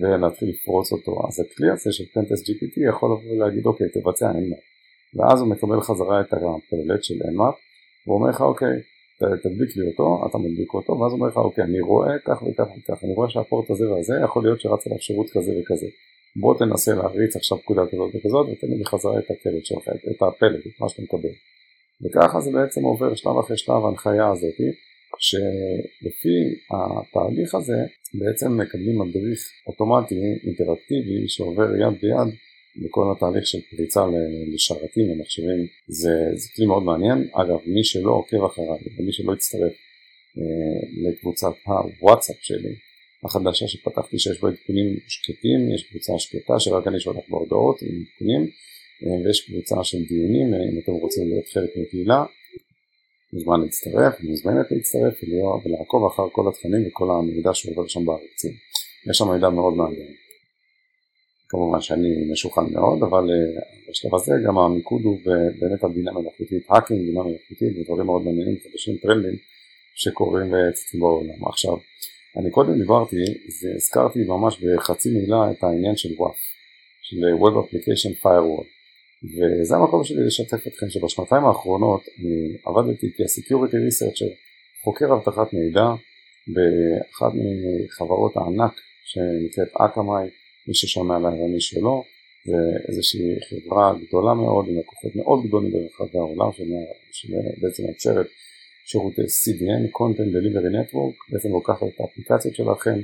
ולהתחיל 0.01 0.49
לפרוץ 0.51 0.93
אותו. 0.93 1.23
אז 1.29 1.41
הכלי 1.41 1.71
הזה 1.71 1.93
של 1.93 2.05
פנטסט 2.15 2.45
GPT 2.49 2.89
יכול 2.89 3.09
לבוא 3.13 3.33
ולהגיד 3.33 3.67
אוקיי 3.67 3.87
תבצע 3.89 4.31
NMAP 4.31 4.63
ואז 5.17 5.41
הוא 5.41 5.49
מקבל 5.49 5.81
חזרה 5.81 6.21
את 6.21 6.33
הפלט 6.33 7.03
של 7.03 7.15
NMAP 7.15 7.57
ואומר 8.07 8.31
לך 8.31 8.41
אוקיי 8.41 8.77
תדביק 9.43 9.77
לי 9.77 9.91
אותו, 9.91 10.27
אתה 10.27 10.39
מדביק 10.39 10.75
אותו, 10.75 10.93
ואז 10.93 11.13
הוא 11.13 11.19
אומר 11.19 11.29
לך, 11.29 11.37
אוקיי, 11.37 11.65
אני 11.65 11.81
רואה 11.81 12.19
כך 12.25 12.43
וכך 12.43 12.67
וכך, 12.79 13.05
אני 13.05 13.15
רואה 13.15 13.31
שהפורט 13.31 13.71
הזה 13.71 13.91
והזה, 13.91 14.15
יכול 14.25 14.43
להיות 14.43 14.61
שרץ 14.61 14.87
עליו 14.87 14.99
שירות 15.01 15.27
כזה 15.31 15.53
וכזה. 15.61 15.87
בוא 16.41 16.55
תנסה 16.59 16.95
להריץ 16.95 17.37
עכשיו 17.37 17.59
פקודה 17.59 17.83
כזאת 17.87 18.15
וכזאת, 18.15 18.47
ותן 18.49 18.67
לי 18.67 18.83
בחזרה 18.83 19.19
את 19.19 19.31
הקלט 19.31 19.65
שלך, 19.65 19.89
את 19.89 20.23
הפלט, 20.23 20.67
את 20.67 20.81
מה 20.81 20.89
שאתה 20.89 21.03
מקבל. 21.03 21.35
וככה 22.05 22.41
זה 22.41 22.51
בעצם 22.51 22.83
עובר 22.85 23.15
שלב 23.15 23.39
אחרי 23.39 23.57
שלב 23.57 23.85
ההנחיה 23.85 24.31
הזאת, 24.31 24.61
שלפי 25.19 26.37
התהליך 26.71 27.55
הזה 27.55 27.79
בעצם 28.15 28.61
מקבלים 28.61 28.99
מדריך 28.99 29.41
אוטומטי 29.67 30.15
אינטראקטיבי 30.47 31.29
שעובר 31.29 31.77
יד 31.77 32.01
ביד 32.03 32.35
בכל 32.77 33.13
התהליך 33.17 33.47
של 33.47 33.59
פריצה 33.71 34.01
לשרתים 34.55 35.11
ומחשבים 35.11 35.67
זה, 35.87 36.15
זה 36.35 36.49
כלי 36.57 36.67
מאוד 36.67 36.83
מעניין 36.83 37.29
אגב 37.33 37.59
מי 37.67 37.85
שלא 37.85 38.11
עוקב 38.11 38.45
אחריי 38.45 38.81
ומי 38.99 39.13
שלא 39.13 39.33
יצטרף 39.33 39.73
אה, 40.39 41.11
לקבוצת 41.11 41.55
הוואטסאפ 41.67 42.37
שלי 42.41 42.75
החדשה 43.25 43.69
שפתחתי 43.69 44.19
שיש 44.19 44.41
בה 44.41 44.49
עדכונים 44.49 44.97
שקטים 45.09 45.61
יש 45.75 45.83
קבוצה 45.91 46.13
שקטה 46.19 46.55
שרק 46.59 46.87
אני 46.87 47.01
שולח 47.01 47.25
בהודעות 47.29 47.83
עם 47.83 47.89
עדכונים 48.03 48.43
אה, 49.03 49.27
ויש 49.27 49.41
קבוצה 49.47 49.85
של 49.85 49.99
דיונים 50.09 50.55
אה, 50.55 50.59
אם 50.59 50.79
אתם 50.79 50.93
רוצים 50.93 51.29
להיות 51.29 51.47
חלק 51.55 51.71
מקהילה 51.77 52.25
מוזמן 53.33 53.61
להצטרף, 53.61 54.21
מוזמנת 54.21 54.67
להצטרף 54.71 55.15
ולעקוב 55.65 56.07
אחר 56.07 56.23
כל 56.33 56.49
התכנים 56.49 56.87
וכל 56.87 57.09
המידע 57.11 57.55
שעובר 57.55 57.87
שם 57.87 58.05
בערוצים. 58.05 58.53
יש 59.11 59.19
שם 59.19 59.29
מידע 59.33 59.49
מאוד 59.49 59.75
מעניין. 59.75 60.13
כמובן 61.49 61.81
שאני 61.81 62.09
משוכן 62.33 62.67
מאוד, 62.73 63.03
אבל 63.03 63.25
uh, 63.25 63.91
בשלב 63.91 64.15
הזה 64.15 64.33
גם 64.47 64.59
המיקוד 64.59 65.03
הוא 65.05 65.19
באמת 65.61 65.85
על 65.85 65.91
בינה 65.93 66.13
מלאכותית, 66.13 66.63
האקינג, 66.69 67.01
בינה 67.07 67.23
מלאכותית 67.23 67.73
ודברים 67.79 68.07
מאוד 68.07 68.23
מעניינים, 68.23 68.57
חדשים 68.63 68.97
טרנדים 69.03 69.37
שקורים 69.95 70.47
וצצים 70.53 71.01
בעולם. 71.01 71.45
עכשיו, 71.47 71.77
אני 72.37 72.51
קודם 72.51 72.79
דיברתי, 72.79 73.17
הזכרתי 73.77 74.19
ממש 74.25 74.63
בחצי 74.63 75.09
מילה 75.11 75.51
את 75.51 75.65
העניין 75.65 75.97
של 75.97 76.09
WAF, 76.09 76.39
של 77.03 77.17
Web 77.17 77.55
Application 77.65 78.25
Firewall. 78.25 78.67
וזה 79.33 79.77
המקום 79.77 80.05
שלי 80.05 80.27
לשתף 80.27 80.67
אתכם 80.67 80.91
שבשנתיים 80.91 81.45
האחרונות 81.45 82.03
אני 82.19 82.57
עבדתי 82.65 83.07
כ-Security 83.17 83.79
Researcher, 83.87 84.33
חוקר 84.85 85.15
אבטחת 85.15 85.53
מידע 85.53 85.87
באחת 86.55 87.33
מחברות 87.35 88.37
הענק 88.37 88.75
שנקראת 89.05 89.69
Akamai, 89.77 90.29
מי 90.69 90.75
ששומע 90.75 91.17
עליה 91.17 91.29
ומי 91.29 91.61
שלא, 91.61 92.05
זה 92.47 92.57
איזושהי 92.89 93.29
חברה 93.49 93.95
גדולה 94.07 94.35
מאוד 94.35 94.67
עם 94.69 94.79
לקוחות 94.79 95.17
מאוד 95.17 95.47
גדולים 95.47 95.71
ברחבי 95.73 96.19
העולם 96.19 96.51
שבעצם 97.13 97.83
מאפשרת 97.87 98.27
שירותי 98.85 99.23
CDN, 99.23 99.91
Content 99.99 100.31
Delivery 100.35 100.73
Network, 100.77 101.33
בעצם 101.33 101.49
לוקחת 101.49 101.83
את 101.83 102.01
האפליקציות 102.01 102.55
שלכם, 102.55 103.01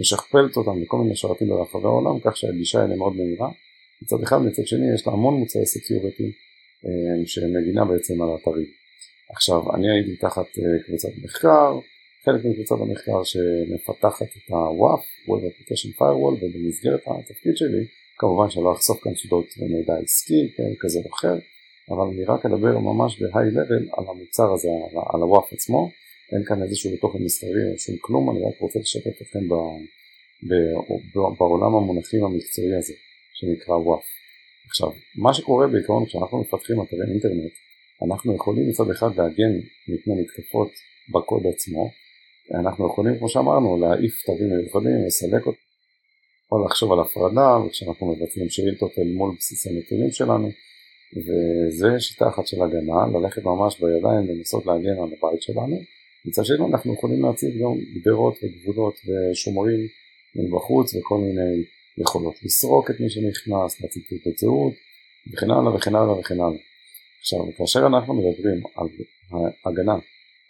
משכפלת 0.00 0.56
אותם 0.56 0.82
לכל 0.82 0.98
מיני 0.98 1.16
שרתים 1.16 1.48
ברחבי 1.48 1.84
העולם 1.84 2.20
כך 2.24 2.36
שהגישה 2.36 2.84
אליהם 2.84 2.98
מאוד 2.98 3.16
מהירה 3.16 3.50
מצד 4.02 4.22
אחד, 4.22 4.38
מצד 4.38 4.66
שני 4.66 4.94
יש 4.94 5.06
לה 5.06 5.12
המון 5.12 5.34
מוצרי 5.34 5.66
security 5.66 6.32
אה, 6.86 7.26
שמגינה 7.26 7.84
בעצם 7.84 8.22
על 8.22 8.28
האתרים. 8.30 8.66
עכשיו, 9.30 9.74
אני 9.74 9.90
הייתי 9.90 10.16
תחת 10.16 10.46
אה, 10.58 10.82
קבוצת 10.86 11.08
מחקר, 11.22 11.78
חלק 12.24 12.44
מקבוצת 12.44 12.76
המחקר 12.80 13.24
שמפתחת 13.24 14.30
את 14.36 14.52
ה-WAF, 14.52 15.28
Web 15.28 15.42
Application 15.50 15.92
Firewall, 15.98 16.44
ובמסגרת 16.44 17.00
התפקיד 17.06 17.56
שלי, 17.56 17.84
כמובן 18.18 18.50
שלא 18.50 18.72
אחשוף 18.72 19.00
כאן 19.02 19.14
סודות 19.14 19.46
מידע 19.58 19.94
עסקי, 20.04 20.52
כן, 20.56 20.72
כזה 20.80 20.98
או 21.04 21.10
אחר, 21.14 21.36
אבל 21.90 22.06
אני 22.12 22.24
רק 22.24 22.46
אדבר 22.46 22.78
ממש 22.78 23.22
ב-high 23.22 23.52
level 23.56 23.84
על 23.98 24.04
המוצר 24.08 24.52
הזה, 24.52 24.68
על 25.12 25.22
ה-WAF 25.22 25.54
עצמו, 25.54 25.90
אין 26.32 26.44
כאן 26.44 26.62
איזשהו 26.62 26.96
תוכן 27.00 27.18
מסחרי 27.24 27.72
או 27.72 27.78
שום 27.78 27.96
כלום, 28.00 28.30
אני 28.30 28.40
רק 28.48 28.60
רוצה 28.60 28.78
לשתף 28.78 29.22
אתכם 29.22 29.48
בעולם 31.38 31.74
המונחים 31.74 32.24
המקצועי 32.24 32.76
הזה. 32.76 32.94
שנקרא 33.40 33.74
וואף. 33.74 34.04
עכשיו, 34.68 34.88
מה 35.16 35.34
שקורה 35.34 35.66
בעיקרון 35.66 36.06
כשאנחנו 36.06 36.40
מפתחים 36.40 36.82
אתרי 36.82 36.98
אינטרנט, 37.12 37.54
אנחנו 38.04 38.34
יכולים 38.34 38.68
מצד 38.68 38.90
אחד 38.90 39.10
להגן 39.16 39.52
מפני 39.88 40.14
מתקפות 40.20 40.70
בקוד 41.12 41.42
עצמו, 41.46 41.90
אנחנו 42.54 42.86
יכולים 42.86 43.18
כמו 43.18 43.28
שאמרנו 43.28 43.78
להעיף 43.80 44.22
תווים 44.26 44.50
מיוחדים, 44.56 45.06
לסלק 45.06 45.46
אותם, 45.46 45.58
או 46.52 46.64
לחשוב 46.64 46.92
על 46.92 47.00
הפרדה, 47.00 47.58
וכשאנחנו 47.66 48.06
מבצעים 48.12 48.48
שאילתות 48.50 48.92
אל 48.98 49.12
מול 49.16 49.34
בסיס 49.38 49.66
הנתונים 49.66 50.10
שלנו, 50.10 50.48
וזה 51.16 52.00
שיטה 52.00 52.28
אחת 52.28 52.46
של 52.46 52.62
הגנה, 52.62 53.18
ללכת 53.18 53.42
ממש 53.44 53.80
בידיים 53.80 54.30
ולנסות 54.30 54.66
להגן 54.66 54.96
על 55.02 55.10
הבית 55.18 55.42
שלנו. 55.42 55.76
מצד 56.24 56.44
שני 56.44 56.66
אנחנו 56.70 56.94
יכולים 56.94 57.22
להציב 57.22 57.50
גם 57.62 57.74
גדרות 57.94 58.34
וגבולות 58.42 58.94
ושומרים 59.06 59.80
מבחוץ 60.36 60.94
וכל 60.94 61.18
מיני 61.18 61.64
יכולות 61.98 62.34
לסרוק 62.42 62.90
את 62.90 63.00
מי 63.00 63.10
שנכנס, 63.10 63.80
להציג 63.80 64.02
תעודת 64.08 64.38
זהות 64.38 64.72
וכן 65.32 65.50
הלאה 65.50 65.74
וכן 65.74 65.94
הלאה 65.94 66.18
וכן 66.18 66.34
הלאה. 66.34 66.60
עכשיו, 67.20 67.38
כאשר 67.56 67.86
אנחנו 67.86 68.14
מדברים 68.14 68.62
על 68.76 68.86
הגנה 69.66 69.94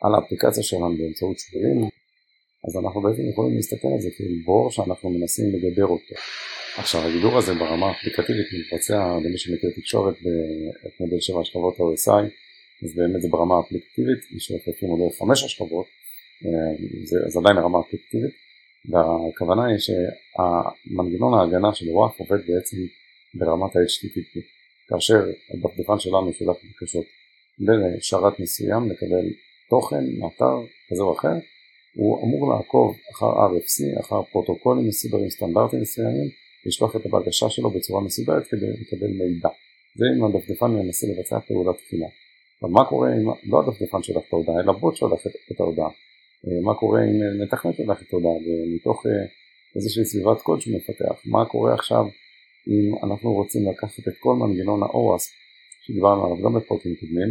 על 0.01 0.15
האפליקציה 0.15 0.63
שלנו 0.63 0.97
באמצעות 0.99 1.39
שבירים, 1.39 1.81
אז 2.69 2.77
אנחנו 2.77 3.01
בעצם 3.01 3.23
יכולים 3.33 3.57
להסתכל 3.57 3.89
על 3.95 4.01
זה 4.01 4.11
כאל 4.17 4.35
בור 4.45 4.71
שאנחנו 4.71 5.11
מנסים 5.11 5.47
לגדר 5.55 5.85
אותו. 5.85 6.15
עכשיו, 6.81 7.01
הגידור 7.07 7.39
הזה 7.39 7.55
ברמה 7.55 7.87
האפליקטיבית 7.87 8.47
מתבצע 8.53 9.19
למי 9.25 9.39
שמכיר 9.39 9.71
תקשורת 9.77 10.15
את 10.87 11.01
מודל 11.01 11.21
7 11.21 11.41
השכבות 11.41 11.75
ה-OSI, 11.81 12.25
אז 12.85 12.95
באמת 12.97 13.23
זה 13.23 13.29
ברמה 13.29 13.57
האפליקטיבית, 13.57 14.19
מי 14.33 14.41
שהולך 14.41 14.63
מודל 14.83 15.17
5 15.19 15.45
השכבות, 15.45 15.87
אה, 16.45 16.51
זה, 17.05 17.19
זה 17.29 17.39
עדיין 17.41 17.57
הרמה 17.57 17.79
האפליקטיבית. 17.79 18.35
והכוונה 18.91 19.65
היא 19.67 19.79
שהמנגנון 19.79 21.35
ההגנה 21.35 21.75
של 21.75 21.89
וואף 21.89 22.21
עובד 22.21 22.39
בעצם 22.49 22.77
ברמת 23.35 23.77
ה-HTTP 23.77 24.33
כאשר 24.89 25.21
הדפדפן 25.51 25.99
שלנו 25.99 26.33
שולח 26.33 26.57
בקשות 26.71 27.05
לשרת 27.59 28.41
מסוים 28.41 28.91
לקבל 28.91 29.27
תוכן 29.71 30.05
מאתר 30.19 30.57
כזה 30.91 31.03
או 31.03 31.13
אחר 31.13 31.37
הוא 31.95 32.25
אמור 32.25 32.53
לעקוב 32.53 32.97
אחר 33.13 33.27
RFC, 33.27 34.01
אחר 34.01 34.23
פרוטוקולים 34.23 34.89
מסודרים, 34.89 35.31
סטנדרטים 35.31 35.81
מסוימים, 35.81 36.29
לשלוח 36.67 36.97
את 36.97 37.07
הבקשה 37.07 37.51
שלו 37.51 37.71
בצורה 37.71 38.01
מסודרת 38.01 38.47
כדי 38.47 38.67
לקבל 38.81 39.07
מידע. 39.07 39.49
זה 39.99 40.05
אם 40.17 40.25
הדפדפן 40.25 40.71
מנסה 40.71 41.07
לבצע 41.07 41.41
פעולת 41.41 41.77
תחילה. 41.77 42.07
אבל 42.63 42.71
מה 42.71 42.85
קורה 42.85 43.09
אם 43.13 43.51
לא 43.51 43.61
הדפדפן 43.61 44.03
שולח 44.03 44.23
את 44.29 44.33
ההודעה, 44.33 44.61
אלא 44.61 44.73
בוט 44.73 44.97
שולח 44.97 45.21
את 45.53 45.61
ההודעה. 45.61 45.89
אה, 46.47 46.61
מה 46.65 46.75
קורה 46.75 47.01
אם 47.05 47.23
אה, 47.23 47.45
מתכנת 47.45 47.77
שולח 47.77 48.03
את 48.03 48.11
הודעה 48.11 48.33
ומתוך 48.33 49.07
אה, 49.07 49.13
איזושהי 49.77 50.05
סביבת 50.05 50.43
קוד 50.43 50.61
שהוא 50.61 50.77
מפתח, 50.77 51.23
מה 51.25 51.45
קורה 51.45 51.75
עכשיו 51.75 52.05
אם 52.69 53.05
אנחנו 53.05 53.33
רוצים 53.33 53.71
לקחת 53.71 54.09
את 54.09 54.17
כל 54.19 54.35
מנגנון 54.35 54.83
ה-OWASP 54.83 55.31
שדיברנו 55.87 56.25
עליו 56.25 56.45
גם 56.45 56.55
בפרקים 56.55 56.95
קודמים 57.01 57.31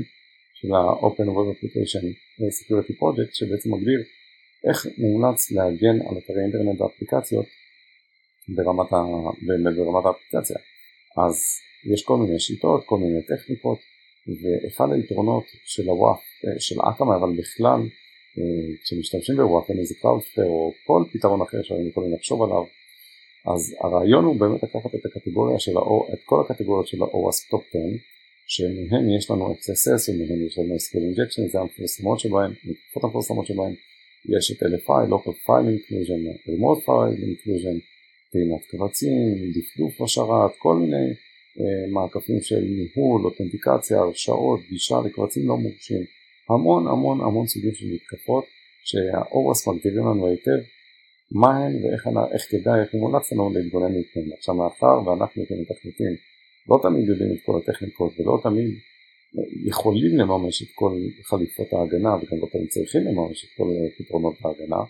של 0.54 0.74
ה-Open 0.74 1.30
Web 1.36 1.48
Application 1.54 2.06
Security 2.58 2.94
Project 3.02 3.32
שבעצם 3.34 3.74
מגדיר 3.74 4.00
איך 4.68 4.88
מומלץ 4.98 5.52
להגן 5.52 5.98
על 6.08 6.18
אתרי 6.18 6.42
אינטרנט 6.44 6.82
ואפליקציות 6.82 7.46
ברמת, 8.56 8.94
ה... 8.94 8.98
ברמת 9.76 10.06
האפליקציה. 10.06 10.58
אז 11.26 11.36
יש 11.94 12.04
כל 12.04 12.18
מיני 12.18 12.40
שיטות, 12.40 12.84
כל 12.86 12.98
מיני 12.98 13.22
טכניקות 13.22 13.80
ואחד 14.40 14.88
היתרונות 14.94 15.44
של 15.66 15.90
ה 15.90 15.96
WAF, 15.96 16.22
של 16.60 16.76
Akamai 16.90 17.16
אבל 17.16 17.32
בכלל 17.38 17.82
אה, 18.38 18.76
כשמשתמשים 18.84 19.36
ב 19.36 19.42
WAF, 19.42 19.67
אם 19.67 19.80
זה 19.80 19.96
Cloudflare 20.02 20.46
או 20.46 20.74
כל 20.88 21.04
פתרון 21.14 21.42
אחר 21.42 21.62
שהיינו 21.64 21.88
יכולים 21.88 22.14
לחשוב 22.14 22.44
עליו 22.44 22.64
אז 23.52 23.76
הרעיון 23.82 24.26
הוא 24.26 24.40
באמת 24.40 24.64
לקחת 24.64 24.96
את 24.96 25.06
הקטגוריה 25.06 25.60
של 25.60 25.78
ה-O, 25.78 26.14
את 26.14 26.20
כל 26.26 26.42
הקטגוריות 26.42 26.88
של 26.88 27.02
ה-OWASP 27.04 27.54
Top 27.54 27.64
10 27.70 27.80
שמהם 28.48 29.10
יש 29.18 29.32
לנו 29.32 29.54
XSS 29.54 30.12
ומהם 30.12 30.46
יש 30.48 30.58
לנו 30.58 30.76
SQL 30.76 31.06
Injection 31.10 31.52
זה 31.52 31.60
המפורסמות 31.60 32.20
שבהם, 32.20 32.52
המפורסמות 33.04 33.46
שבהם 33.48 33.74
יש 34.36 34.52
את 34.52 34.64
LFI, 34.64 35.10
Local 35.14 35.36
File 35.46 35.70
Inclusion, 35.76 36.22
Remote 36.50 36.82
File 36.86 37.18
Inclusion, 37.30 37.78
טעינת 38.32 38.64
קבצים, 38.72 39.52
דפדוף 39.56 40.02
בשרת, 40.02 40.52
כל 40.58 40.76
מיני 40.76 41.08
uh, 41.14 41.94
מעקפים 41.94 42.42
של 42.42 42.60
ניהול, 42.60 43.26
אותנטיקציה, 43.26 43.98
הרשאות, 44.00 44.60
גישה 44.70 44.96
לקבצים 45.06 45.48
לא 45.48 45.58
מורשים 45.58 46.04
המון 46.50 46.88
המון 46.88 47.22
המון 47.22 47.48
סוגים 47.48 47.74
של 47.74 47.86
מתקפות 47.94 48.46
שהאורס 48.84 49.68
מגדירים 49.68 50.06
לנו 50.08 50.28
היטב 50.28 50.62
מה 51.32 51.58
הן 51.58 51.86
ואיך 51.86 52.08
איך 52.34 52.44
כדאי, 52.52 52.80
איך 52.82 52.94
מומלץ 52.94 53.32
לנו 53.32 53.54
להתגונן 53.54 53.94
מפניהם. 53.98 54.34
עכשיו 54.38 54.56
מאחר 54.56 55.08
ואנחנו 55.08 55.44
כמתכנתים 55.48 56.14
לא 56.70 56.80
תמיד 56.84 57.10
יודעים 57.10 57.32
את 57.34 57.42
כל 57.46 57.60
הטכניקות 57.62 58.20
ולא 58.20 58.40
תמיד 58.44 58.74
יכולים 59.66 60.18
לממש 60.18 60.64
את 60.64 60.68
כל 60.76 60.94
חליפות 61.24 61.74
ההגנה 61.74 62.16
וגם 62.16 62.38
לא 62.42 62.48
תמיד 62.52 62.68
צריכים 62.70 63.02
לממש 63.02 63.46
את 63.46 63.50
כל 63.58 63.68
פתרונות 63.98 64.36
ההגנה 64.46 64.84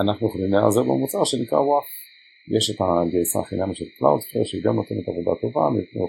אנחנו 0.00 0.28
יכולים 0.28 0.52
להיעזר 0.52 0.82
במוצר 0.82 1.24
שנקרא 1.24 1.58
WAF 1.58 1.88
יש 2.56 2.70
את 2.70 2.76
הגרסה 2.80 3.40
החינמית 3.40 3.76
של 3.76 3.84
Cloudflare 3.84 4.44
שהיא 4.44 4.62
גם 4.64 4.74
נותנת 4.74 5.08
עבודה 5.08 5.40
טובה, 5.40 5.60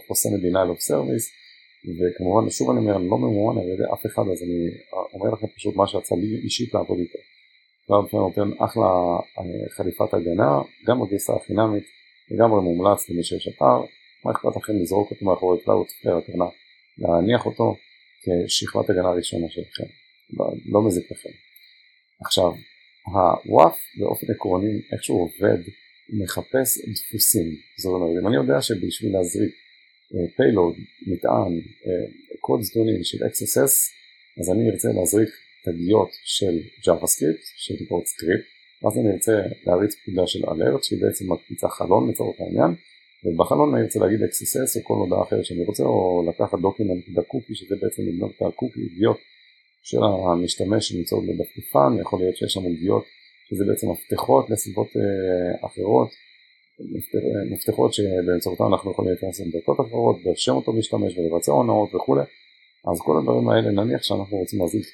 חוסמת 0.08 0.40
denial 0.40 0.70
of 0.76 0.80
service 0.92 1.28
וכמובן, 2.00 2.50
שוב 2.50 2.70
אני 2.70 2.80
אומר, 2.80 2.96
אני 2.98 3.08
לא 3.10 3.18
ממומן 3.18 3.62
על 3.62 3.68
ידי 3.70 3.84
אף 3.94 4.06
אחד, 4.06 4.22
אז 4.32 4.44
אני 4.44 4.60
אומר 5.14 5.30
לכם 5.34 5.48
פשוט 5.56 5.76
מה 5.76 5.88
שיצא 5.88 6.16
לי 6.16 6.36
אישית 6.44 6.74
לעבוד 6.74 7.00
איתו. 7.00 7.20
Cloudflare 7.88 8.24
נותן 8.24 8.64
אחלה 8.66 8.92
אה, 9.40 9.70
חליפת 9.70 10.14
הגנה, 10.14 10.62
גם 10.88 11.00
בגרסה 11.02 11.34
החינמית, 11.34 11.84
לגמרי 12.32 12.62
מומלץ 12.62 13.10
למי 13.10 13.24
שיש 13.24 13.48
אתר, 13.48 13.80
מה 14.26 14.32
אכפת 14.32 14.56
לכם 14.56 14.74
לזרוק 14.82 15.12
אותו 15.12 15.26
מאחורי 15.26 15.60
Cloudflare, 15.64 16.18
הכוונה 16.18 16.46
להניח 16.98 17.46
אותו 17.46 17.76
כשכבת 18.48 18.90
הגנה 18.90 19.12
ראשונה 19.12 19.50
שלכם, 19.50 19.90
לא 20.66 20.82
מזיק 20.88 21.12
לכם. 21.12 21.30
עכשיו, 22.26 22.52
ה 23.06 23.24
WAF 23.24 23.80
באופן 24.00 24.28
עקרוני, 24.36 24.74
איך 24.94 25.04
שהוא 25.04 25.24
עובד, 25.24 25.62
מחפש 26.12 26.70
דפוסים. 26.78 27.48
זאת 27.78 27.94
אומרת, 27.94 28.22
אם 28.22 28.28
אני 28.28 28.36
יודע 28.36 28.62
שבשביל 28.62 29.14
להזריק 29.14 29.54
payload, 30.38 30.74
אה, 30.74 31.14
מטען, 31.14 31.54
אה, 31.86 32.06
קוד 32.40 32.62
זדוני 32.62 33.04
של 33.04 33.18
XSS, 33.18 33.74
אז 34.40 34.52
אני 34.54 34.70
ארצה 34.70 34.90
להזריק 34.98 35.30
תגיות 35.66 36.12
של 36.24 36.56
JavaScript, 36.86 37.44
של 37.58 37.86
קוד 37.90 38.06
script, 38.06 38.46
ואז 38.84 38.98
אני 38.98 39.12
ארצה 39.14 39.36
להריץ 39.66 39.96
פקודה 39.96 40.28
של 40.28 40.44
alert, 40.44 40.84
שהיא 40.84 41.02
בעצם 41.02 41.34
מקפיצה 41.34 41.70
חלון 41.70 42.10
לצורך 42.10 42.40
העניין, 42.40 42.72
ובחלון 43.26 43.76
אני 43.76 43.84
ארצה 43.84 44.00
להגיד 44.00 44.20
XSS 44.24 44.80
או 44.80 44.84
כל 44.84 44.94
הודעה 44.94 45.24
אחרת 45.24 45.46
שאני 45.46 45.64
רוצה, 45.66 45.84
או 45.84 46.26
לקחת 46.30 46.60
document.cookie, 46.60 47.56
שזה 47.56 47.76
בעצם 47.82 48.02
לגנוב 48.08 48.32
את 48.38 48.42
ה 48.42 48.46
cookie, 48.46 48.80
ידיעות 48.82 49.18
של 49.84 49.98
המשתמש 50.04 50.90
שנמצאות 50.90 51.24
בדפדפן, 51.28 51.92
יכול 52.02 52.20
להיות 52.20 52.36
שיש 52.38 52.54
שם 52.54 52.64
עוגיות 52.64 53.06
שזה 53.52 53.64
בעצם 53.68 53.88
מפתחות 53.92 54.50
לסביבות 54.50 54.88
אה, 54.98 55.68
אחרות, 55.68 56.10
מפתחות 57.54 57.94
שבאמצעותם 57.94 58.64
אנחנו 58.74 58.92
יכולים 58.92 59.12
להיכנס 59.12 59.40
לדלתות 59.40 59.78
אחרות, 59.80 60.16
לרשם 60.26 60.52
אותו 60.52 60.74
משתמש 60.74 61.18
ולבצע 61.18 61.52
הונאות 61.52 61.96
וכולי, 61.96 62.26
אז 62.92 62.98
כל 63.06 63.18
הדברים 63.18 63.50
האלה 63.50 63.72
נניח 63.72 64.04
שאנחנו 64.04 64.38
רוצים 64.38 64.60
להזריק 64.62 64.86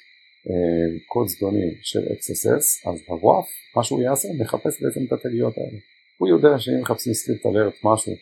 אה, 0.48 0.98
קוד 1.06 1.28
זדוני 1.28 1.68
של 1.82 1.98
XSS, 1.98 2.90
אז 2.90 2.96
ה 3.06 3.14
WAF, 3.14 3.48
מה 3.76 3.84
שהוא 3.84 4.02
יעשה, 4.02 4.28
מחפש 4.40 4.82
בעצם 4.82 5.00
את 5.06 5.12
התגיות 5.12 5.58
האלה. 5.58 5.78
הוא 6.18 6.28
יודע 6.28 6.58
שאם 6.58 6.80
מחפשים 6.80 7.14
סקריפט 7.14 7.46
אלרט 7.46 7.74
משהו, 7.84 8.12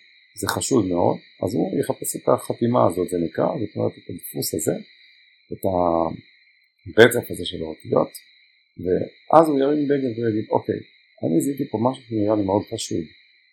זה 0.41 0.49
חשוד 0.49 0.87
מאוד, 0.87 1.17
אז 1.43 1.55
הוא 1.55 1.81
יחפש 1.81 2.17
את 2.17 2.29
החתימה 2.29 2.87
הזאת, 2.87 3.09
זה 3.09 3.19
נקרא, 3.25 3.47
זאת 3.47 3.77
אומרת 3.77 3.93
את 3.93 4.11
הדפוס 4.11 4.55
הזה, 4.55 4.75
את 5.53 5.63
הרצף 6.97 7.31
הזה 7.31 7.45
של 7.45 7.63
האותיות, 7.63 8.11
ואז 8.83 9.49
הוא 9.49 9.59
ירים 9.61 9.85
דגל 9.85 10.13
ויגיד, 10.17 10.47
אוקיי, 10.51 10.81
אני 11.25 11.41
זיהיתי 11.41 11.69
פה 11.71 11.79
משהו 11.83 12.03
שנראה 12.05 12.37
לי 12.37 12.45
מאוד 12.45 12.63
חשוד, 12.73 13.07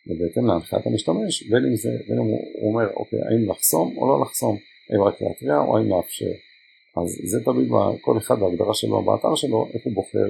ובהתאם 0.07 0.45
להנחיית 0.47 0.85
המשתמש, 0.85 1.43
בין 1.49 1.63
אם 1.65 1.75
זה, 1.75 1.89
בין 2.07 2.17
אם 2.17 2.27
הוא 2.59 2.69
אומר, 2.69 2.87
אוקיי, 2.93 3.19
האם 3.19 3.49
לחסום 3.49 3.97
או 3.97 4.07
לא 4.07 4.21
לחסום, 4.21 4.57
האם 4.89 5.01
רק 5.01 5.21
להתריע 5.21 5.57
או 5.59 5.77
האם 5.77 5.89
לאפשר. 5.89 6.33
אז 6.97 7.09
זה 7.31 7.39
תלוי 7.45 7.65
בכל 7.65 8.17
אחד 8.17 8.39
בהגדרה 8.39 8.73
שלו 8.73 9.01
באתר 9.01 9.35
שלו, 9.35 9.67
איך 9.73 9.81
הוא 9.85 9.93
בוחר 9.93 10.29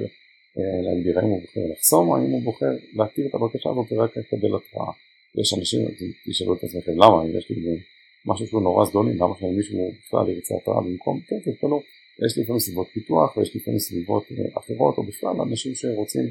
אה, 0.58 0.80
להגדיר, 0.84 1.18
האם 1.18 1.28
הוא 1.28 1.40
בוחר 1.40 1.60
לחסום 1.72 2.08
או 2.08 2.16
האם 2.16 2.30
הוא 2.30 2.42
בוחר 2.42 2.72
להתיר 2.96 3.26
את 3.26 3.34
הבקשה 3.34 3.70
הזאת 3.70 3.92
ורק 3.92 4.16
לקבל 4.16 4.56
התראה. 4.56 4.92
יש 5.40 5.54
אנשים, 5.58 5.80
תשאלו 6.28 6.54
את 6.54 6.64
עצמכם, 6.64 6.92
למה, 6.92 7.22
אם 7.22 7.38
יש 7.38 7.50
לי 7.50 7.56
משהו 8.26 8.46
שהוא 8.46 8.62
נורא 8.62 8.84
זדוני, 8.84 9.14
למה 9.14 9.34
שמישהו 9.40 9.92
בכלל 10.06 10.28
ירצה 10.28 10.54
התראה 10.54 10.80
במקום, 10.80 11.20
כן, 11.28 11.38
תתפלאו, 11.38 11.80
יש 12.22 12.38
לפעמים 12.38 12.60
סביבות 12.60 12.88
פיתוח 12.94 13.36
ויש 13.36 13.56
לפעמים 13.56 13.78
סביבות 13.78 14.24
אה, 14.32 14.60
אחרות, 14.60 14.98
או 14.98 15.02
בכלל 15.02 15.36
אנשים 15.48 15.74
שרוצים 15.74 16.26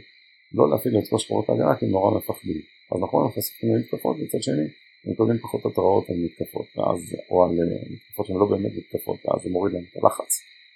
לא 0.54 0.70
להפעיל 0.72 0.98
את 0.98 1.10
כל 1.10 1.20
שחורות 1.20 1.50
ההגנה 1.50 1.76
כי 1.76 1.86
הם 1.86 1.92
נורא 1.92 2.18
מפחדים. 2.18 2.62
אז 2.92 2.98
נכון, 3.02 3.26
אנחנו 3.26 3.42
חשופים 3.42 3.76
למתקפות, 3.76 4.16
מצד 4.20 4.44
שני, 4.44 4.68
הם 5.06 5.12
מקבלים 5.12 5.38
פחות 5.38 5.66
התראות 5.66 6.10
על 6.10 6.16
מתקפות, 6.26 6.68
ואז, 6.76 7.16
או 7.30 7.44
על 7.46 7.52
אה, 7.60 7.90
מתקפות 7.90 8.26
שהן 8.26 8.38
לא 8.38 8.46
באמת 8.46 8.72
מתקפות, 8.78 9.20
ואז 9.26 9.44
זה 9.44 9.50
מוריד 9.50 9.74
להם 9.74 9.84
את 9.92 10.04
הלחץ 10.04 10.32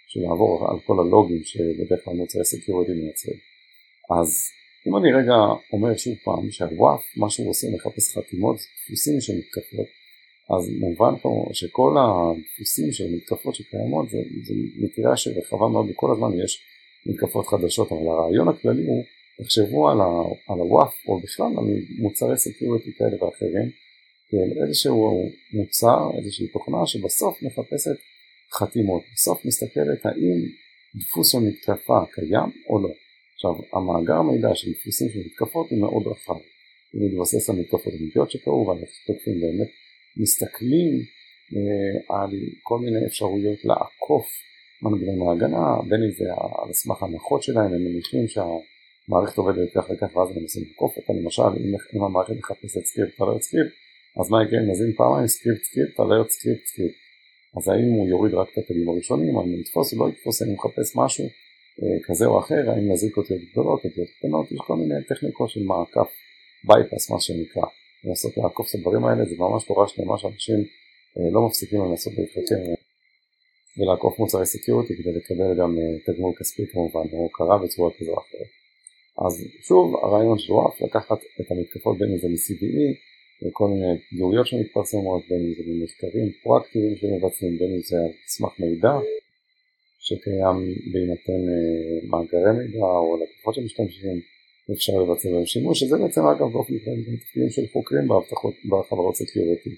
של 0.08 0.20
לעבור 0.20 0.68
על 0.72 0.80
כל 0.86 1.00
הלוגים 1.00 1.44
שבדרך 1.44 2.06
כלל 2.06 2.14
מוצר 2.14 2.46
security 2.46 2.94
מייצר. 2.94 3.38
אז 4.20 4.30
אם 4.88 4.98
אני 4.98 5.14
רגע 5.14 5.38
אומר 5.74 5.98
שוב 5.98 6.16
פעם 6.24 6.52
שה 6.52 6.74
WAF, 6.74 7.04
מה 7.18 7.30
שהוא 7.30 7.50
עושה, 7.50 7.68
מחפש 7.76 8.18
חתימות, 8.18 8.56
דפוסים 8.56 9.22
של 9.22 9.34
מתקפות, 9.38 9.88
אז 10.56 10.70
מובן 10.80 11.14
פה 11.22 11.50
שכל 11.54 11.96
הדפוסים 12.00 12.92
של 12.92 13.08
מתקפות 13.16 13.56
שקיימות 13.56 14.10
זה, 14.10 14.18
זה 14.44 14.54
קשת 14.84 15.18
רחבה 15.18 15.68
מאוד 15.68 15.90
וכל 15.90 16.12
הזמן 16.12 16.40
יש 16.44 16.64
מתקפות 17.06 17.48
חדשות 17.48 17.92
אבל 17.92 18.08
הרעיון 18.08 18.48
הכללי 18.48 18.86
הוא 18.86 19.04
תחשבו 19.42 19.90
על, 19.90 19.98
על 20.50 20.60
ה 20.60 20.69
WAF 20.69 20.96
או 21.08 21.20
בכלל 21.20 21.52
על 21.58 21.66
מוצרי 22.00 22.38
security 22.38 22.92
כאלה 22.98 23.24
ואחרים 23.24 23.70
כאל 24.30 24.64
איזשהו 24.64 25.30
מוצר, 25.54 26.18
איזושהי 26.18 26.48
תוכנה 26.48 26.86
שבסוף 26.86 27.44
מחפשת 27.44 27.98
חתימות, 28.58 29.04
בסוף 29.14 29.46
מסתכלת 29.46 30.06
האם 30.06 30.38
דפוס 30.96 31.32
של 31.32 31.38
מתקפה 31.38 32.00
קיים 32.14 32.50
או 32.70 32.80
לא. 32.84 32.90
עכשיו 33.34 33.52
המאגר 33.74 34.22
מידע 34.22 34.56
של 34.56 34.72
דפוסים 34.72 35.10
של 35.10 35.20
מתקפות 35.26 35.70
הוא 35.70 35.80
מאוד 35.80 36.08
רחב, 36.08 36.40
הוא 36.94 37.02
מתבסס 37.06 37.50
על 37.50 37.56
מתקפות 37.56 37.94
אמיתיות 38.00 38.32
שקרו 38.32 38.68
ועל 38.68 38.78
איך 38.78 38.90
באמת 39.28 39.72
מסתכלים 40.20 40.92
אה, 41.56 42.16
על 42.16 42.32
כל 42.64 42.80
מיני 42.80 43.06
אפשרויות 43.06 43.66
לעקוף 43.66 44.28
מנגנוני 44.82 45.32
הגנה, 45.32 45.66
בין 45.90 46.04
אם 46.04 46.12
זה 46.12 46.26
על 46.34 46.74
סמך 46.74 47.04
הנחות 47.04 47.44
שלהם, 47.44 47.74
הם 47.74 47.84
מניחים 47.86 48.28
שהמערכת 48.28 49.38
עובדת 49.38 49.70
כך 49.76 49.90
וכך 49.90 50.16
ואז 50.16 50.30
הם 50.30 50.42
מנסים 50.42 50.64
לעקוף 50.68 50.98
אותה, 50.98 51.14
למשל 51.14 51.42
אם, 51.42 51.76
אם 51.96 52.04
המערכת 52.04 52.36
מחפשת 52.38 52.86
script 52.86 53.22
alert 53.22 53.42
script, 53.42 53.74
אז 54.20 54.30
מה 54.32 54.44
יקרה? 54.44 54.60
אם 54.60 54.70
נזין 54.70 54.94
פעמיים 54.98 55.28
script 55.28 55.64
script 55.64 56.00
alert 56.00 56.30
script 56.30 56.66
script, 56.66 56.98
אז 57.58 57.68
האם 57.68 57.90
הוא 57.96 58.10
יוריד 58.10 58.34
רק 58.34 58.48
את 58.54 58.58
התגים 58.58 58.90
הראשונים, 58.90 59.38
האם 59.38 59.50
הוא 59.50 59.60
יתפוס 59.60 59.94
או 59.94 60.00
לא 60.00 60.10
יתפוס, 60.12 60.42
האם 60.42 60.50
הוא 60.50 60.58
מחפש 60.58 60.96
משהו 60.96 61.26
אה, 61.84 61.98
כזה 62.08 62.26
או 62.26 62.40
אחר, 62.40 62.72
האם 62.72 62.92
נזריק 62.92 63.18
אותיות 63.18 63.42
גדולות, 63.52 63.86
אותיות 63.86 64.08
קטנות, 64.18 64.52
יש 64.52 64.60
כל 64.68 64.76
מיני 64.76 65.04
טכניקות 65.08 65.50
של 65.50 65.64
מעקף, 65.64 66.10
bypass 66.64 67.12
מה 67.12 67.20
שנקרא. 67.20 67.68
לנסות 68.04 68.38
לעקוף 68.38 68.70
את 68.70 68.76
הדברים 68.76 69.04
האלה, 69.06 69.26
זה 69.26 69.36
ממש 69.38 69.64
תורה 69.64 69.88
שלמה 69.88 70.18
שאנשים 70.18 70.60
אה, 71.18 71.32
לא 71.32 71.48
מפסיקים 71.48 71.80
לנסות 71.86 72.14
להתחכם 72.18 72.62
אה, 72.70 72.76
ולעקוף 73.78 74.20
מוצרי 74.20 74.46
security 74.46 74.94
כדי 74.98 75.14
לקבל 75.18 75.60
גם 75.60 75.78
אה, 75.78 76.00
תגמול 76.06 76.34
כספי 76.40 76.68
כמובן, 76.72 77.06
או 77.14 77.18
הוקרה 77.18 77.58
בצורה 77.58 77.92
כזו 77.98 78.12
או 78.12 78.20
אחרת. 78.20 78.52
אז 79.26 79.34
שוב, 79.68 79.96
הרעיון 79.96 80.38
של 80.40 80.54
WAF 80.54 80.82
לקחת 80.82 81.18
את 81.42 81.52
המתקפות 81.52 81.98
בין 81.98 82.12
אם 82.12 82.18
זה 82.18 82.28
מ-CVE, 82.28 82.88
כל 83.52 83.68
מיני 83.68 84.00
פגיעויות 84.10 84.48
שמתפרסמות, 84.48 85.22
בין 85.30 85.40
אם 85.40 85.54
זה 85.58 85.64
ממחקרים 85.68 86.32
פרואקטיביים 86.44 86.96
שמבצעים, 86.96 87.58
בין 87.58 87.72
אם 87.76 87.82
זה 87.90 87.98
על 87.98 88.12
סמך 88.28 88.60
מידע 88.60 88.94
שקיים 90.00 90.58
בהינתן 90.92 91.42
מאגרי 92.10 92.52
מידע 92.58 92.86
או 92.86 93.18
לקוחות 93.22 93.56
שמשתמשים 93.56 94.22
אפשר 94.74 94.94
לבצע 94.94 95.30
בהם 95.32 95.46
שימוש, 95.46 95.80
שזה 95.80 95.98
בעצם 95.98 96.22
אגב 96.22 96.48
באופן 96.54 96.74
כללי 96.84 97.04
גם 97.08 97.18
תפקידים 97.18 97.50
של 97.50 97.62
חוקרים 97.74 98.08
באבטחות 98.08 98.54
בחברות 98.70 99.16
security, 99.16 99.70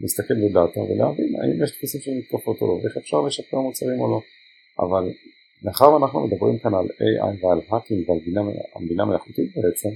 להסתכל 0.00 0.34
בדאטה 0.34 0.80
ולהבין 0.80 1.36
האם 1.40 1.64
יש 1.64 1.76
דפוסים 1.76 2.00
של 2.00 2.10
מתקפות 2.18 2.60
או 2.60 2.66
לא, 2.66 2.72
ואיך 2.72 2.96
אפשר 2.96 3.20
לשפר 3.20 3.60
מוצרים 3.60 4.00
או 4.00 4.10
לא, 4.10 4.20
אבל 4.78 5.04
מאחר 5.62 5.92
ואנחנו 5.92 6.26
מדברים 6.26 6.58
כאן 6.58 6.74
על 6.74 6.84
AI 6.84 7.44
ועל 7.44 7.60
האקינג 7.70 8.10
ועל 8.10 8.18
בינה, 8.24 8.40
בינה 8.88 9.04
מלאכותית 9.04 9.50
בעצם, 9.56 9.88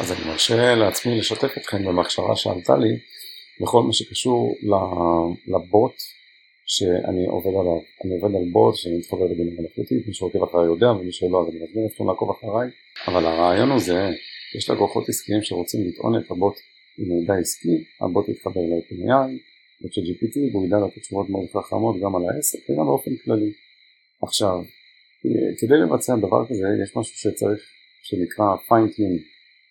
אז 0.00 0.12
אני 0.12 0.30
מרשה 0.30 0.74
לעצמי 0.74 1.18
לשתף 1.18 1.50
אתכם 1.58 1.84
במחשבה 1.84 2.36
שעלתה 2.36 2.76
לי 2.76 2.98
בכל 3.60 3.82
מה 3.82 3.92
שקשור 3.92 4.56
לבוט 5.46 5.94
שאני 6.66 7.26
עובד 7.26 7.54
עליו. 7.60 7.80
אני 8.04 8.12
עובד 8.16 8.34
על 8.36 8.44
בוט 8.52 8.74
שאני 8.76 8.98
מתחבר 8.98 9.24
לבינה 9.24 9.50
מלאכותית, 9.58 10.06
מי 10.06 10.14
שעוקב 10.14 10.42
אחריי 10.42 10.66
יודע 10.66 10.90
ומי 10.90 11.12
שלא 11.12 11.42
אז 11.42 11.48
אני 11.48 11.64
מזמין 11.64 11.86
אתכם 11.86 12.06
לעקוב 12.06 12.30
אחריי, 12.30 12.68
אבל 13.08 13.26
הרעיון 13.26 13.70
הוא 13.70 13.78
זה, 13.78 14.00
יש 14.56 14.70
לקוחות 14.70 15.08
עסקיים 15.08 15.42
שרוצים 15.42 15.80
לטעון 15.88 16.12
את 16.18 16.30
הבוט 16.30 16.56
עם 16.98 17.08
מידע 17.08 17.34
עסקי, 17.34 17.76
הבוט 18.00 18.28
יתחבר 18.28 18.60
ל-OpenAI, 18.60 19.30
ל-GPT 19.80 20.36
והוא 20.52 20.66
ידע 20.66 20.76
לתת 20.84 20.98
תשובות 20.98 21.30
מאוד 21.30 21.46
חכמות 21.54 21.96
גם 22.02 22.16
על 22.16 22.22
העסק 22.28 22.70
וגם 22.70 22.86
באופן 22.86 23.10
כללי. 23.24 23.52
עכשיו, 24.22 24.56
כדי 25.58 25.76
לבצע 25.82 26.16
דבר 26.16 26.46
כזה 26.48 26.66
יש 26.82 26.96
משהו 26.96 27.14
שצריך, 27.16 27.60
שנקרא 28.02 28.46
fine-tuning, 28.68 29.22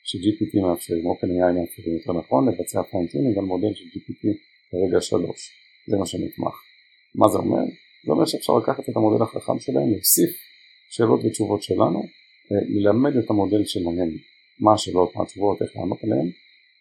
ש-GPT 0.04 0.62
מאפשרים, 0.62 1.04
OpenAI 1.12 1.52
מאפשרים 1.60 1.94
יותר 1.98 2.14
נכון, 2.14 2.50
לבצע 2.50 2.82
fine-tuning 2.82 3.42
מודל 3.42 3.74
של 3.74 3.86
GPT 3.94 4.24
כרגע 4.72 5.02
3, 5.02 5.52
זה 5.88 5.98
מה 5.98 6.06
שנתמך. 6.06 6.71
מה 7.16 7.30
זה 7.30 7.38
אומר? 7.38 7.64
זה 8.06 8.12
אומר 8.12 8.26
שאפשר 8.26 8.54
לקחת 8.54 8.90
את 8.90 8.96
המודל 8.98 9.24
החכם 9.24 9.60
שלהם, 9.60 9.92
להוסיף 9.92 10.32
שאלות 10.90 11.20
ותשובות 11.26 11.64
שלנו, 11.64 12.00
אה, 12.52 12.58
ללמד 12.70 13.16
את 13.18 13.30
המודל 13.30 13.66
שלהם 13.66 14.10
מה 14.60 14.74
השאלות, 14.74 15.16
מה 15.16 15.24
התשובות, 15.24 15.62
איך 15.62 15.72
לענות 15.76 16.04
עליהן 16.04 16.28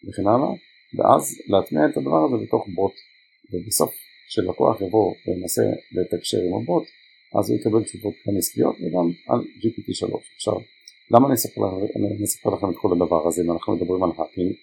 וכן 0.07 0.27
הלאה, 0.27 0.51
ואז 0.95 1.41
להטמיע 1.47 1.83
את 1.85 1.97
הדבר 1.97 2.25
הזה 2.25 2.45
בתוך 2.45 2.67
בוט, 2.75 2.93
ובסוף 3.51 3.93
כשלקוח 4.27 4.81
יבוא 4.81 5.13
וינסה 5.27 5.61
לתקשר 5.91 6.37
עם 6.37 6.53
הבוט, 6.61 6.83
אז 7.39 7.49
הוא 7.49 7.59
יקבל 7.59 7.83
תשובות 7.83 8.13
גם 8.27 8.37
עסקיות 8.37 8.75
וגם 8.81 9.07
על 9.27 9.39
GPT3. 9.39 10.17
עכשיו, 10.35 10.53
למה 11.11 11.27
אני 11.27 11.35
אספר 12.23 12.49
לכם 12.49 12.69
את 12.69 12.75
כל 12.81 12.89
הדבר 12.95 13.27
הזה 13.27 13.41
אם 13.41 13.51
אנחנו 13.51 13.75
מדברים 13.75 14.03
על 14.03 14.09
hacking? 14.17 14.53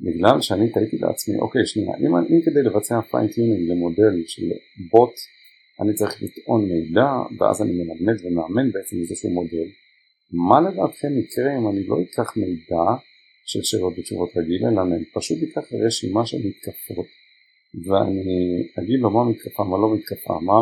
בגלל 0.00 0.40
שאני 0.40 0.72
תהיתי 0.72 0.96
לעצמי, 0.98 1.38
אוקיי 1.38 1.66
שנייה, 1.66 1.94
אם, 2.00 2.16
אם 2.16 2.40
כדי 2.44 2.62
לבצע 2.64 3.00
fine-tuning 3.10 3.70
למודל 3.70 4.14
של 4.26 4.42
בוט 4.90 5.14
אני 5.80 5.94
צריך 5.94 6.22
לטעון 6.22 6.68
מידע 6.68 7.10
ואז 7.38 7.62
אני 7.62 7.72
מלמד 7.72 8.16
ומאמן 8.24 8.72
בעצם 8.72 8.96
איזשהו 9.00 9.30
מודל, 9.30 9.68
מה 10.32 10.60
לדעתכם 10.60 11.12
יקרה 11.18 11.58
אם 11.58 11.68
אני 11.68 11.86
לא 11.86 11.96
אקח 12.02 12.36
מידע 12.36 12.84
של 13.44 13.62
שאלות 13.62 13.98
ותשובות 13.98 14.30
רגיל 14.36 14.66
אלא 14.66 14.82
אני 14.82 15.04
פשוט 15.14 15.38
אקח 15.42 15.66
רשימה 15.86 16.26
של 16.26 16.36
מתקפות 16.48 17.06
ואני 17.84 18.22
אגיד 18.78 19.00
לו 19.00 19.10
מה 19.10 19.30
מתקפה, 19.30 19.64
מה 19.64 19.76
לא 19.78 19.94
מתקפה, 19.94 20.34
מה 20.40 20.58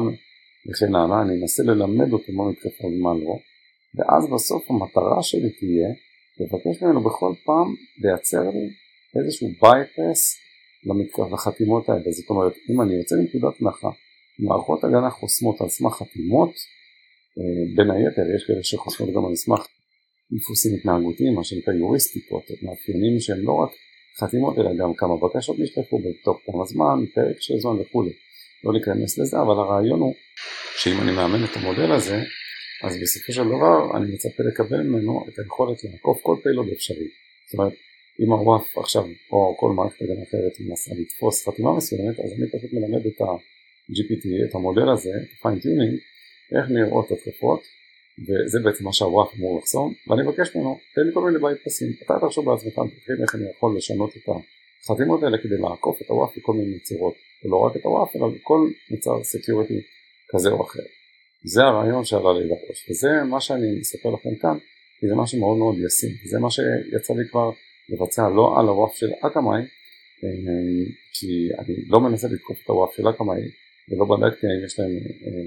וכן 0.69 0.95
הלאה, 0.95 1.23
אני 1.23 1.43
אנסה 1.43 1.62
ללמד 1.62 2.12
אותו 2.12 2.33
מה 2.33 2.51
מתקפה 2.51 2.87
ומה 2.87 3.14
לא 3.14 3.35
ואז 3.95 4.31
בסוף 4.35 4.71
המטרה 4.71 5.23
שלי 5.23 5.51
תהיה 5.59 5.90
לבקש 6.40 6.83
ממנו 6.83 7.01
בכל 7.01 7.33
פעם 7.45 7.75
לייצר 8.03 8.51
לי 8.51 8.69
איזשהו 9.16 9.49
bypass 9.62 10.20
לחתימות 11.35 11.88
האלה, 11.88 12.11
זאת 12.18 12.31
אומרת 12.31 12.53
אם 12.70 12.81
אני 12.83 12.94
יוצא 12.94 13.14
מנקודת 13.20 13.55
הנחה 13.61 13.90
מערכות 14.38 14.85
הגנה 14.85 15.11
חוסמות 15.11 15.61
על 15.61 15.68
סמך 15.68 15.92
חתימות, 15.94 16.53
אה, 17.38 17.77
בין 17.77 17.90
היתר 17.90 18.27
יש 18.37 18.44
כאלה 18.46 18.62
שחוסמות 18.62 19.11
גם 19.14 19.25
על 19.27 19.35
סמך 19.35 19.66
דפוסים 20.38 20.73
התנהגותיים, 20.77 21.35
מה 21.35 21.44
שנקרא 21.44 21.75
יוריסטיקות, 21.75 22.44
מאפיינים 22.62 23.20
שהם 23.20 23.40
לא 23.49 23.53
רק 23.53 23.70
חתימות 24.20 24.59
אלא 24.59 24.70
גם 24.81 24.94
כמה 24.94 25.14
בקשות 25.23 25.57
נשלחו 25.59 25.99
בתוך 25.99 26.37
כמה 26.46 26.64
זמן, 26.64 26.99
פרק 27.14 27.40
של 27.40 27.55
זמן 27.59 27.77
וכולי. 27.81 28.12
לא 28.64 28.73
להיכנס 28.73 29.18
לזה, 29.18 29.37
אבל 29.40 29.55
הרעיון 29.62 30.01
הוא 30.01 30.14
שאם 30.77 31.01
אני 31.03 31.12
מאמן 31.12 31.44
את 31.44 31.57
המודל 31.57 31.92
הזה, 31.92 32.18
אז 32.85 32.92
בסופו 33.03 33.33
של 33.33 33.44
דבר 33.44 33.96
אני 33.96 34.12
מצפה 34.14 34.42
לקבל 34.42 34.83
ממנו 34.83 35.25
את 35.29 35.38
היכולת 35.38 35.85
לעקוף 35.85 36.20
כל 36.23 36.37
פעילות 36.42 36.66
אפשרית. 36.73 37.12
זאת 37.46 37.59
אומרת, 37.59 37.73
אם 38.20 38.33
הוואף 38.33 38.78
עכשיו, 38.78 39.04
או 39.33 39.56
כל 39.61 39.72
מערכת 39.72 40.02
הגנה 40.02 40.22
אחרת 40.22 40.52
מנסה 40.61 40.90
לתפוס 41.00 41.48
חתימה 41.48 41.76
מסוימת, 41.76 42.20
אז 42.20 42.33
אני 42.33 42.46
פשוט 42.50 42.72
מלמד 42.72 43.06
את 43.06 43.20
ה-GPT, 43.20 44.24
את 44.48 44.54
המודל 44.54 44.88
הזה, 44.92 45.11
את 45.11 45.46
ה-fine 45.46 45.68
איך 46.56 46.70
נראות 46.70 47.11
התקפות, 47.11 47.61
וזה 48.26 48.59
בעצם 48.64 48.85
מה 48.85 48.92
שה 48.92 49.13
WAF 49.13 49.35
אמור 49.37 49.59
לחסום, 49.59 49.94
ואני 50.09 50.22
מבקש 50.22 50.56
ממנו, 50.56 50.78
תן 50.94 51.02
לי 51.06 51.14
כל 51.14 51.22
מיני 51.26 51.38
bypassים, 51.42 51.92
אתה 52.02 52.14
תחשוב 52.22 52.44
בעצמך, 52.50 52.74
תתחיל 52.94 53.16
איך 53.22 53.35
אני 53.35 53.44
יכול 53.56 53.76
לשנות 53.76 54.11
את 54.16 54.22
החתימות 54.83 55.22
האלה 55.22 55.38
כדי 55.38 55.59
לעקוף 55.59 56.02
את 56.02 56.06
ה 56.09 56.15
WAF 56.15 56.37
בכל 56.37 56.52
מיני 56.52 56.78
צורות, 56.78 57.14
ולא 57.44 57.56
רק 57.56 57.76
את 57.76 57.85
ה 57.85 57.91
WAF, 57.91 58.16
אלא 58.16 58.28
בכל 58.28 58.70
מוצר 58.90 59.24
security 59.25 59.81
כזה 60.33 60.50
או 60.50 60.64
אחר. 60.64 60.83
זה 61.44 61.62
הרעיון 61.62 62.04
שעלה 62.04 62.33
לי 62.38 62.48
לראש, 62.48 62.90
וזה 62.90 63.09
מה 63.30 63.40
שאני 63.40 63.78
מספר 63.80 64.11
לכם 64.11 64.35
כאן, 64.42 64.59
כי 65.00 65.09
זה 65.09 65.14
משהו 65.14 65.40
מאוד 65.40 65.59
מאוד 65.59 65.74
ישים, 65.87 66.11
זה 66.30 66.38
מה 66.38 66.50
שיצא 66.50 67.14
לי 67.14 67.28
כבר 67.30 67.50
לבצע 67.90 68.29
לא 68.29 68.61
על 68.61 68.66
ה 68.66 68.74
WAF 68.74 68.94
של 68.94 69.11
Akamai, 69.27 69.62
אה, 70.24 70.29
כי 71.12 71.48
אני 71.59 71.74
לא 71.88 72.00
מנסה 72.00 72.29
לתקוף 72.29 72.59
את 72.64 72.68
ה 72.68 72.75
WAF 72.75 72.94
של 72.96 73.09
Akamai, 73.11 73.40
ולא 73.88 74.05
בדקתי 74.05 74.46
האם 74.46 74.64
יש 74.64 74.79
להם 74.79 74.90
אה, 74.90 75.42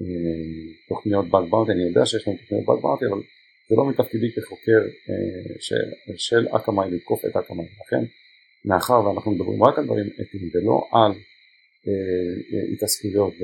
אה, 0.00 0.72
תוכניות 0.88 1.28
באג 1.28 1.50
בארטי, 1.50 1.72
אני 1.72 1.82
יודע 1.82 2.06
שיש 2.06 2.28
להם 2.28 2.36
תוכניות 2.36 2.64
באג 2.66 2.82
בארטי, 2.82 3.04
אבל 3.06 3.22
זה 3.68 3.74
לא 3.76 3.88
מתפקידי 3.88 4.32
כחוקר 4.32 4.80
של, 6.16 6.48
אקמאי 6.56 6.90
לתקוף 6.90 7.24
את 7.24 7.36
אקמאי, 7.36 7.66
לכן 7.80 8.04
מאחר 8.64 9.06
ואנחנו 9.06 9.30
מדברים 9.30 9.62
רק 9.62 9.78
על 9.78 9.84
דברים 9.84 10.06
אתיים 10.06 10.50
ולא 10.54 10.88
על 10.92 11.12
התעסקויות 12.72 13.34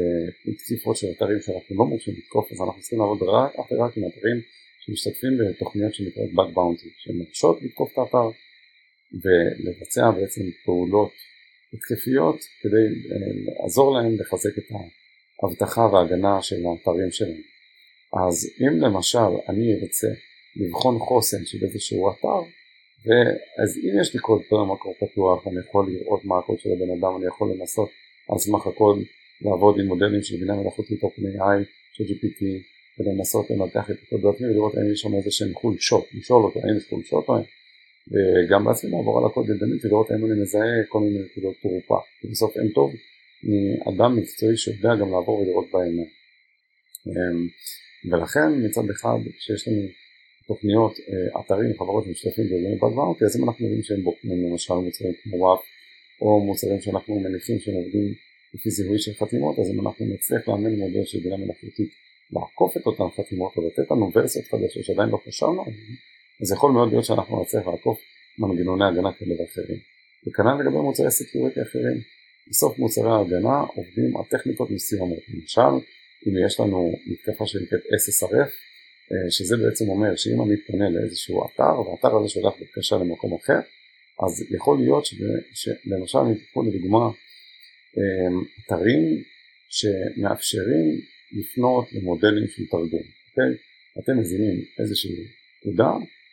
ותקיפות 0.47 0.97
של 0.97 1.07
אתרים 1.17 1.41
שאנחנו 1.41 1.77
לא 1.77 1.85
מורשים 1.85 2.15
לתקוף, 2.19 2.53
אז 2.53 2.61
אנחנו 2.61 2.81
צריכים 2.81 2.99
לעבוד 2.99 3.23
רק 3.23 3.55
אך 3.55 3.73
ורק 3.73 3.97
עם 3.97 4.05
אתרים 4.05 4.41
שמשתתפים 4.91 5.39
בתוכניות 5.39 5.95
שנקראות 5.95 6.31
Bug 6.31 6.55
Bounty, 6.55 6.89
שהן 6.99 7.17
מרשות 7.19 7.63
לתקוף 7.63 7.93
את 7.93 7.99
האתר 7.99 8.29
ולבצע 9.23 10.11
בעצם 10.11 10.43
פעולות 10.65 11.13
התקפיות 11.73 12.37
כדי 12.61 12.87
אה, 13.13 13.63
לעזור 13.63 13.95
להם 13.95 14.17
לחזק 14.21 14.59
את 14.59 14.65
האבטחה 15.43 15.81
וההגנה 15.81 16.43
של 16.43 16.57
האתרים 16.67 17.11
שלהם. 17.11 17.43
אז 18.27 18.51
אם 18.61 18.81
למשל 18.81 19.33
אני 19.49 19.75
ארצה 19.75 20.09
לבחון 20.57 20.99
חוסן 20.99 21.45
של 21.45 21.59
איזשהו 21.65 22.11
אתר, 22.11 22.51
אז 23.63 23.79
אם 23.79 24.01
יש 24.01 24.15
לי 24.15 24.21
קוד 24.21 24.43
פרמקור 24.49 24.95
פתוח, 24.95 25.47
אני 25.47 25.61
יכול 25.69 25.91
לראות 25.91 26.25
מה 26.25 26.39
הקוד 26.39 26.59
של 26.59 26.69
הבן 26.73 26.91
אדם, 26.99 27.17
אני 27.17 27.27
יכול 27.27 27.53
לנסות 27.53 27.91
על 28.29 28.39
סמך 28.39 28.67
הקוד 28.67 28.99
לעבוד 29.41 29.81
עם 29.81 29.87
מודלים 29.87 30.23
של 30.23 30.37
בינה 30.37 30.55
מלאכותית 30.55 31.01
OpenAI, 31.03 31.61
של 31.93 32.05
GPT, 32.05 32.41
ולנסות 33.01 33.51
לנתח 33.51 33.91
את 33.91 33.97
הקוד 34.03 34.21
בעצמי 34.23 34.47
ולראות 34.49 34.75
האם 34.77 34.93
יש 34.93 35.01
שם 35.01 35.15
איזה 35.15 35.31
שהם 35.31 35.55
חולשות, 35.55 36.05
לשאול 36.15 36.45
אותו 36.45 36.61
האם 36.61 36.77
יש 36.77 36.87
חולשות 36.89 37.25
או 37.29 37.37
אין, 37.37 37.45
וגם 38.13 38.65
בעצמי 38.65 38.91
לעבור 38.91 39.19
על 39.19 39.25
הקוד 39.27 39.47
ידנית 39.51 39.85
ולראות 39.85 40.11
האם 40.11 40.25
אני 40.27 40.41
מזהה 40.43 40.73
כל 40.89 41.01
מיני 41.01 41.19
נקודות 41.25 41.55
תרופה, 41.63 41.99
בסוף 42.31 42.57
אין 42.57 42.69
טוב 42.69 42.91
מאדם 43.49 44.17
מקצועי 44.17 44.57
שיודע 44.57 44.93
גם 45.01 45.09
לעבור 45.13 45.39
ולראות 45.39 45.67
בעיניים. 45.73 46.11
אמ, 47.09 47.49
ולכן 48.11 48.49
מצד 48.65 48.91
אחד 48.91 49.19
כשיש 49.39 49.69
לנו 49.69 49.83
תוכניות, 50.49 50.95
אה, 51.09 51.41
אתרים, 51.41 51.71
חברות 51.79 52.07
משתתפים 52.07 52.45
בארגוני 52.51 52.77
בגברתי, 52.77 53.25
אז 53.25 53.37
אם 53.37 53.45
אנחנו 53.45 53.65
יודעים 53.65 53.83
שהם 53.83 54.03
בוחנים 54.03 54.39
למשל 54.45 54.75
מוצרים 54.75 55.15
כמו 55.23 55.37
וואפ 55.37 55.63
או 56.21 56.45
מוצרים 56.47 56.81
שאנחנו 56.81 57.21
מניחים 57.21 57.59
שהם 57.59 57.75
עובדים 57.75 58.15
לפי 58.55 58.71
זיהוי 58.71 58.99
של 58.99 59.15
חתימות, 59.21 59.59
אז 59.59 59.71
אם 59.71 59.81
אנחנו 59.81 60.07
נצליח 60.07 60.49
לאמן 60.49 60.75
מודל 60.75 61.05
של 61.05 61.19
בינה 61.23 61.37
מלאכותית 61.37 61.91
לעקוף 62.33 62.77
את 62.77 62.87
אותן 62.87 63.05
חתימות 63.17 63.59
ולתת 63.59 63.91
לנו 63.91 64.11
ורסיות 64.15 64.47
חדשות 64.47 64.85
שעדיין 64.85 65.09
לא 65.09 65.19
חשבנו 65.27 65.63
עליהן, 65.63 65.95
אז 66.43 66.53
יכול 66.53 66.73
מאוד 66.73 66.89
להיות 66.91 67.05
שאנחנו 67.05 67.43
נצליח 67.43 67.67
לעקוף 67.67 67.99
מנגנוני 68.39 68.85
הגנה 68.85 69.13
כאלה 69.13 69.35
ואחרים. 69.41 69.79
וכנ"ל 70.27 70.55
לגבי 70.61 70.77
מוצרי 70.77 71.11
security 71.11 71.63
אחרים. 71.63 71.99
בסוף 72.51 72.79
מוצרי 72.79 73.11
ההגנה 73.11 73.61
עובדים 73.61 74.17
על 74.17 74.25
טכניקות 74.31 74.71
מסוימות. 74.71 75.19
למשל, 75.29 75.87
אם 76.27 76.47
יש 76.47 76.61
לנו 76.61 76.93
מתקפה 77.07 77.47
שנקראת 77.47 77.81
SSRF, 77.81 78.51
אה, 79.13 79.31
שזה 79.31 79.57
בעצם 79.57 79.89
אומר 79.89 80.17
שאם 80.17 80.43
אני 80.43 80.57
פונה 80.67 80.91
לאיזשהו 80.91 81.45
אתר, 81.47 81.81
והאתר 81.81 82.17
הזה 82.17 82.29
שולח 82.29 82.55
בבקשה 82.61 82.97
למקום 82.97 83.35
אחר, 83.35 83.61
אז 84.25 84.45
יכול 84.51 84.79
להיות 84.79 85.05
שלמשל 85.53 86.19
אני 86.19 86.35
תקחו 86.35 86.63
לדוגמה 86.63 87.05
אה, 87.99 88.31
אתרים 88.67 89.23
שמאפשרים 89.69 91.01
לפנות 91.33 91.93
למודלים 91.93 92.49
של 92.49 92.67
תרגום, 92.67 93.07
אוקיי? 93.31 93.51
אתם 93.99 94.19
מזינים 94.21 94.57
איזושהי 94.81 95.17
פקודה 95.61 95.91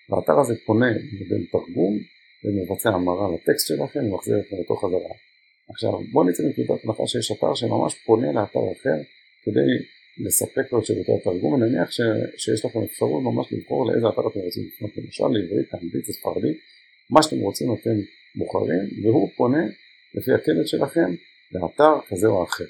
והאתר 0.09 0.39
הזה 0.39 0.53
פונה 0.65 0.89
למודל 0.89 1.45
תרגום 1.51 1.99
ומבצע 2.43 2.89
המרה 2.89 3.27
לטקסט 3.35 3.67
שלכם 3.67 3.99
ומחזיר 4.05 4.39
אתכם 4.39 4.55
לתוך 4.61 4.85
חזרה. 4.85 5.13
עכשיו 5.69 5.91
בואו 6.11 6.29
נצא 6.29 6.43
מנקודת 6.43 6.85
הנחה 6.85 7.07
שיש 7.07 7.31
אתר 7.31 7.53
שממש 7.55 7.95
פונה 8.05 8.31
לאתר 8.31 8.59
אחר 8.71 8.99
כדי 9.43 9.69
לספק 10.25 10.71
לו 10.71 10.79
את 10.79 10.85
שירותי 10.85 11.11
התרגום 11.21 11.53
ונניח 11.53 11.91
ש, 11.91 12.01
שיש 12.37 12.65
לכם 12.65 12.79
אפשרות 12.83 13.23
ממש 13.23 13.53
לבחור 13.53 13.91
לאיזה 13.91 14.07
אתר 14.09 14.21
אתם 14.31 14.39
רוצים 14.39 14.63
לפנות 14.67 14.91
למשל 14.97 15.27
לעברית, 15.27 15.73
אנגלית, 15.73 16.05
ספרדית, 16.05 16.57
מה 17.09 17.23
שאתם 17.23 17.39
רוצים 17.39 17.67
אתם 17.73 17.97
בוחרים 18.35 19.03
והוא 19.03 19.29
פונה 19.37 19.63
לפי 20.15 20.31
הקלט 20.33 20.67
שלכם 20.67 21.09
לאתר 21.51 21.93
כזה 22.09 22.27
או 22.27 22.43
אחר. 22.43 22.65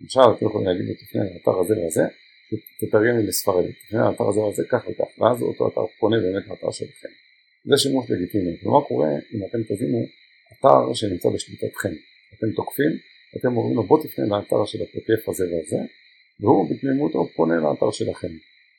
למשל 0.00 0.20
אתם 0.36 0.46
יכולים 0.46 0.66
להגיד 0.66 0.84
לו 0.88 0.94
תפנה 0.94 1.22
לאתר 1.24 1.60
הזה 1.60 1.74
והזה, 1.80 2.04
תתרגם 2.80 3.18
לי 3.18 3.26
לספרדית, 3.26 3.76
תפנה 3.82 4.10
לאתר 4.10 4.28
הזה 4.28 4.40
והזה 4.40 4.62
כך 4.70 4.82
וכך, 4.88 5.10
ואז 5.18 5.42
אותו 5.42 5.68
אתר 5.68 5.86
פונה 6.00 6.16
באמת 6.20 6.48
לאתר 6.48 6.70
שלכם. 6.70 7.08
זה 7.70 7.76
שימוש 7.82 8.10
לגיטימי, 8.10 8.52
ומה 8.62 8.80
קורה 8.88 9.08
אם 9.34 9.40
אתם 9.46 9.62
תזינו 9.68 10.00
אתר 10.52 10.94
שנמצא 10.94 11.28
בשליטתכם, 11.34 11.94
אתם 12.34 12.50
תוקפים, 12.56 12.92
אתם 13.36 13.56
אומרים 13.56 13.76
לו 13.76 13.82
בוא 13.82 14.02
תפנה 14.02 14.26
לאתר 14.26 14.64
של 14.64 14.78
התוקף 14.82 15.28
הזה 15.28 15.44
והזה, 15.44 15.82
והוא 16.40 16.70
בתמימותו 16.70 17.28
פונה 17.36 17.56
לאתר 17.56 17.90
שלכם. 17.90 18.32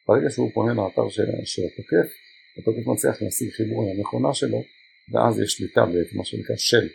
ברגע 0.07 0.29
שהוא 0.29 0.51
פונה 0.53 0.73
לאתר 0.73 1.09
של, 1.09 1.25
של 1.45 1.61
התוקף, 1.73 2.09
התוקף 2.57 2.87
מצליח 2.87 3.21
להשיג 3.21 3.49
חיבור 3.51 3.93
למכונה 3.93 4.33
שלו, 4.33 4.63
ואז 5.11 5.39
יש 5.39 5.51
שליטה 5.51 5.85
במה 5.85 6.25
שנקרא 6.25 6.55
של, 6.55 6.87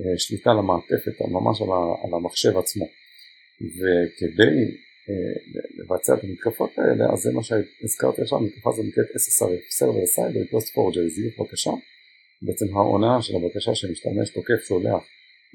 אה, 0.00 0.18
שליטה 0.18 0.50
למעטפת, 0.50 1.20
ממש 1.20 1.62
על 2.04 2.14
המחשב 2.14 2.58
עצמו. 2.58 2.86
וכדי 3.60 4.56
אה, 5.08 5.36
לבצע 5.78 6.14
את 6.14 6.24
המתקפות 6.24 6.70
האלה, 6.78 7.04
אז 7.12 7.18
זה 7.18 7.32
מה 7.32 7.42
שהזכרתי 7.42 8.22
עכשיו, 8.22 8.38
המתקפה 8.38 8.70
הזו 8.70 8.82
נקראת 8.82 9.06
SSRF, 9.06 9.64
Server 9.78 10.06
Side 10.14 10.34
Request 10.42 10.68
Forger, 10.74 11.08
זיוף 11.14 11.40
בקשה, 11.40 11.70
בעצם 12.42 12.76
ההונאה 12.76 13.22
של 13.22 13.34
הבקשה 13.36 13.74
שמשתמש 13.74 14.30
תוקף 14.30 14.60
שולח 14.68 15.02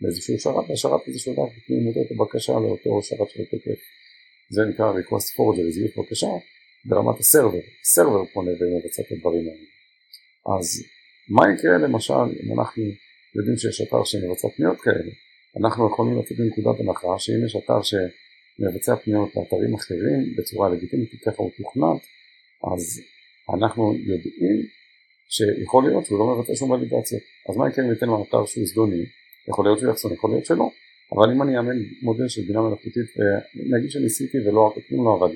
לאיזשהו 0.02 0.40
שרת, 0.40 0.70
והשרת 0.70 1.02
הזה 1.08 1.20
שולח 1.20 1.50
בתמימותו 1.58 2.00
את 2.06 2.12
הבקשה 2.12 2.54
לאותו 2.54 3.02
שרת 3.02 3.30
של 3.30 3.42
התוקף. 3.42 3.80
זה 4.50 4.62
נקרא 4.70 4.94
Request 5.00 5.28
Forger, 5.36 5.68
זיוף 5.76 5.98
בקשה, 5.98 6.34
ברמת 6.86 7.20
הסרבר, 7.20 7.64
הסרבר 7.82 8.26
פונה 8.34 8.52
ומבצע 8.52 9.02
את 9.02 9.12
הדברים 9.12 9.46
האלה. 9.50 9.68
אז 10.58 10.84
מה 11.30 11.44
יקרה 11.54 11.78
למשל 11.78 12.28
אם 12.44 12.60
אנחנו 12.60 12.84
יודעים 13.36 13.58
שיש 13.58 13.82
אתר 13.82 14.04
שמבצע 14.04 14.48
פניות 14.56 14.82
כאלה? 14.82 15.12
אנחנו 15.60 15.88
יכולים 15.90 16.20
לצאת 16.20 16.38
מנקודת 16.40 16.80
הנחה 16.80 17.20
שאם 17.20 17.46
יש 17.46 17.56
אתר 17.56 17.80
שמבצע 17.82 18.96
פניות 18.96 19.30
לאתרים 19.36 19.74
אחרים 19.74 20.20
בצורה 20.38 20.70
לגיטימית, 20.70 21.10
ככה 21.26 21.44
הוא 21.44 21.52
תוכנת, 21.58 22.02
אז 22.74 23.02
אנחנו 23.56 23.94
יודעים 23.96 24.58
שיכול 25.30 25.84
להיות 25.84 26.06
שהוא 26.06 26.20
לא 26.20 26.26
מבצע 26.36 26.56
שום 26.56 26.72
ולידציות. 26.72 27.22
אז 27.50 27.58
מה 27.58 27.70
יקרה 27.70 27.86
אם 27.86 27.90
ניתן 27.90 28.08
לו 28.08 28.26
אתר 28.30 28.46
שהוא 28.46 28.66
זדוני? 28.66 29.04
יכול 29.48 29.66
להיות 29.66 29.80
שהוא 29.80 29.92
יחסון, 29.92 30.14
יכול 30.14 30.30
להיות 30.30 30.46
שלא. 30.46 30.70
אבל 31.16 31.32
אם 31.34 31.42
אני 31.42 31.58
אאמן 31.58 31.78
מודל 32.02 32.28
של 32.28 32.42
בינה 32.42 32.62
מלאכותית, 32.62 33.08
נגיד 33.78 33.92
שניסיתי 33.92 34.38
ולא 34.46 34.74
כלום 34.88 35.06
לא 35.06 35.16
עבד 35.16 35.36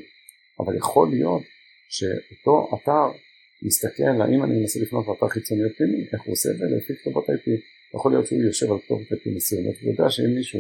אבל 0.60 0.78
יכול 0.78 1.10
להיות 1.10 1.44
שאותו 1.90 2.56
אתר 2.76 3.18
מסתכל 3.62 4.22
האם 4.22 4.44
אני 4.44 4.60
מנסה 4.60 4.80
לפנות 4.80 5.08
לאתר 5.08 5.28
חיצוני 5.28 5.64
או 5.64 5.70
פנימי, 5.78 6.02
איך 6.14 6.22
הוא 6.22 6.34
עושה 6.34 6.50
את 6.52 6.58
זה 6.58 6.66
לפי 6.78 6.94
כתובות 6.96 7.26
IP, 7.30 7.48
יכול 7.96 8.12
להיות 8.12 8.26
שהוא 8.26 8.42
יושב 8.42 8.72
על 8.72 8.80
כתובת 8.80 9.12
IP 9.12 9.30
מסוימת, 9.36 9.76
הוא 9.82 9.92
יודע 9.92 10.10
שאם 10.10 10.36
מישהו 10.36 10.60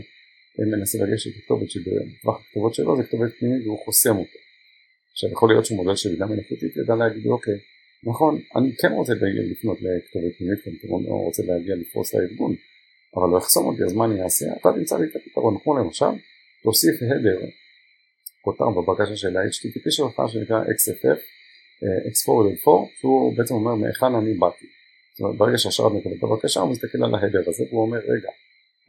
מנסה 0.59 0.97
לגשת 1.03 1.37
לכתובת 1.37 1.69
שבטווח 1.69 2.41
הכתובות 2.41 2.73
שלו 2.73 2.97
זה 2.97 3.03
כתובת 3.03 3.31
פנימית 3.39 3.65
והוא 3.65 3.79
חוסם 3.85 4.17
אותו. 4.17 4.39
עכשיו 5.11 5.29
יכול 5.31 5.49
להיות 5.49 5.65
שהוא 5.65 5.77
מודל 5.77 5.95
של 5.95 6.09
בינה 6.09 6.25
מלאכותית 6.25 6.77
ידע 6.77 6.95
להגיד 6.95 7.25
אוקיי, 7.27 7.53
נכון, 8.03 8.41
אני 8.55 8.75
כן 8.75 8.91
רוצה 8.91 9.13
לפנות 9.51 9.77
לכתובת 9.81 10.37
פנימית, 10.37 10.59
אני 10.67 11.05
לא 11.07 11.13
רוצה 11.13 11.43
להגיע 11.43 11.75
לפרוס 11.75 12.13
לארגון, 12.13 12.55
אבל 13.15 13.29
לא 13.31 13.37
יחסום 13.37 13.65
אותי, 13.65 13.83
אז 13.83 13.93
מה 13.93 14.05
אני 14.05 14.23
אעשה? 14.23 14.45
אתה 14.61 14.69
תמצא 14.75 14.97
לי 14.97 15.05
את 15.05 15.15
הפתרון, 15.15 15.57
כמו 15.63 15.77
למשל, 15.77 16.13
תוסיף 16.63 16.95
הדר, 17.01 17.39
כותר 18.41 18.69
בבקשה 18.69 19.15
של 19.15 19.37
ה-HTTP 19.37 19.85
שלך 19.89 20.21
שנקרא 20.27 20.63
XFF, 20.63 21.19
X-Forwarded 22.11 22.67
4, 22.67 22.87
שהוא 22.99 23.37
בעצם 23.37 23.53
אומר 23.53 23.75
מהיכן 23.75 24.15
אני 24.15 24.33
באתי. 24.33 24.65
זאת 25.15 25.21
אומרת, 25.21 25.37
ברגע 25.37 25.57
שהשרת 25.57 25.91
מקבל 25.91 26.15
את 26.17 26.23
הבקשה, 26.23 26.59
הוא 26.59 26.71
מסתכל 26.71 26.97
על 27.03 27.15
ההדר 27.15 27.43
הזה, 27.49 27.63
והוא 27.69 27.81
אומר, 27.85 27.97
רגע, 27.97 28.29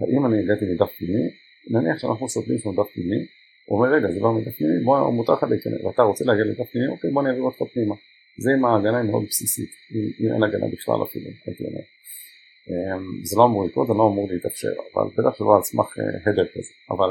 האם 0.00 0.26
אני 0.26 0.36
הגעתי 0.42 0.64
מדף 0.72 0.90
פנימי? 0.98 1.26
נניח 1.70 1.98
שאנחנו 1.98 2.28
שותלים 2.28 2.58
שהוא 2.58 2.74
דף 2.74 2.88
פנימי, 2.94 3.20
הוא 3.66 3.78
אומר, 3.78 3.88
רגע, 3.96 4.08
זה 4.12 4.20
בא 4.20 4.28
מדף 4.28 4.56
פנימי, 4.56 4.84
בוא, 4.84 5.10
מותר 5.10 5.32
לך 5.32 5.42
להיכנס, 5.42 5.84
ואתה 5.84 6.02
רוצה 6.02 6.24
להגיע 6.24 6.44
לדף 6.44 6.70
פנימי, 6.72 6.88
אוקיי, 6.88 7.10
בוא 7.10 7.22
נעביר 7.22 7.42
אותך 7.42 7.62
פנימה. 7.74 7.94
זה 8.42 8.50
עם 8.54 8.64
ההגנה 8.64 9.02
מאוד 9.02 9.24
בסיסית, 9.28 9.70
אם 10.20 10.32
אין 10.34 10.42
הגנה 10.42 10.66
בכלל 10.72 11.02
אפילו, 11.06 11.30
הייתי 11.46 11.64
אומר. 11.68 11.84
אמ, 12.68 13.24
זה 13.24 13.36
לא 13.38 13.44
אמור 13.44 13.66
לקרות, 13.66 13.86
זה 13.86 13.92
לא 13.92 14.06
אמור 14.10 14.28
להתאפשר, 14.30 14.72
אבל 14.94 15.06
בטח 15.16 15.38
שלא 15.38 15.56
על 15.56 15.62
סמך 15.62 15.88
הדר 16.26 16.42
אה, 16.42 16.48
כזה, 16.54 16.72
אבל 16.90 17.10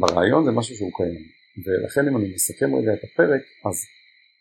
ברעיון 0.00 0.44
זה 0.44 0.50
משהו 0.50 0.76
שהוא 0.76 0.92
קיים, 0.96 1.24
ולכן 1.64 2.08
אם 2.08 2.16
אני 2.16 2.34
מסכם 2.34 2.74
רגע 2.74 2.92
את 2.94 3.04
הפרק, 3.04 3.42
אז 3.66 3.76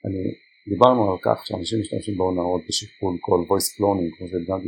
אני, 0.06 0.24
דיברנו 0.70 1.12
על 1.12 1.18
כך 1.22 1.46
שאנשים 1.46 1.80
משתמשים 1.80 2.18
בהונאות 2.18 2.62
בשכפול 2.68 3.18
כל 3.22 3.40
voice 3.50 3.70
cloning, 3.76 4.18
כמו 4.18 4.28
שהדגמתי 4.28 4.68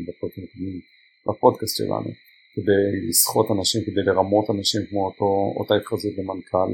בפודקאסט 1.27 1.77
שלנו, 1.77 2.09
כדי 2.55 3.07
לסחוט 3.09 3.51
אנשים, 3.51 3.81
כדי 3.85 4.03
לרמות 4.05 4.49
אנשים 4.49 4.81
כמו 4.89 5.05
אותו, 5.05 5.53
אותה 5.59 5.75
התחזות 5.75 6.13
למנכ"ל, 6.17 6.71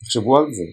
תחשבו 0.00 0.36
על 0.38 0.52
זה, 0.52 0.64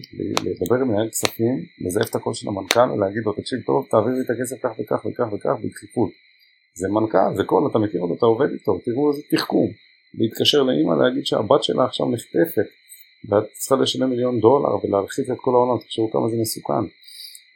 לדבר 0.44 0.76
עם 0.76 0.88
מנהל 0.88 1.08
כספים, 1.10 1.56
לזייף 1.84 2.10
את 2.10 2.14
הקול 2.14 2.34
של 2.34 2.48
המנכ"ל 2.48 2.90
ולהגיד 2.90 3.22
לו 3.26 3.32
תקשיב 3.32 3.58
טוב 3.66 3.86
תעביר 3.90 4.14
לי 4.14 4.20
את 4.24 4.30
הכסף 4.30 4.56
כך 4.62 4.72
וכך 4.78 5.06
וכך 5.06 5.32
וכך 5.32 5.54
בדחיפות 5.64 6.10
זה 6.74 6.88
מנכ"ל, 6.88 7.36
זה 7.36 7.44
קול, 7.44 7.70
אתה 7.70 7.78
מכיר 7.78 8.00
אותו, 8.00 8.14
אתה 8.14 8.26
עובד 8.26 8.50
איתו, 8.52 8.78
תראו 8.84 9.10
איזה 9.10 9.22
תחכום. 9.30 9.70
להתקשר 10.14 10.62
לאימא 10.62 10.94
להגיד 11.02 11.26
שהבת 11.26 11.64
שלה 11.64 11.84
עכשיו 11.84 12.06
נחטפת 12.10 12.68
ואת 13.28 13.44
צריכה 13.52 13.76
לשלם 13.76 14.10
מיליון 14.10 14.40
דולר 14.40 14.74
ולהלחיץ 14.84 15.30
את 15.30 15.36
כל 15.40 15.50
העולם, 15.54 15.78
תחשבו 15.84 16.10
כמה 16.10 16.28
זה 16.28 16.36
מסוכן. 16.40 16.84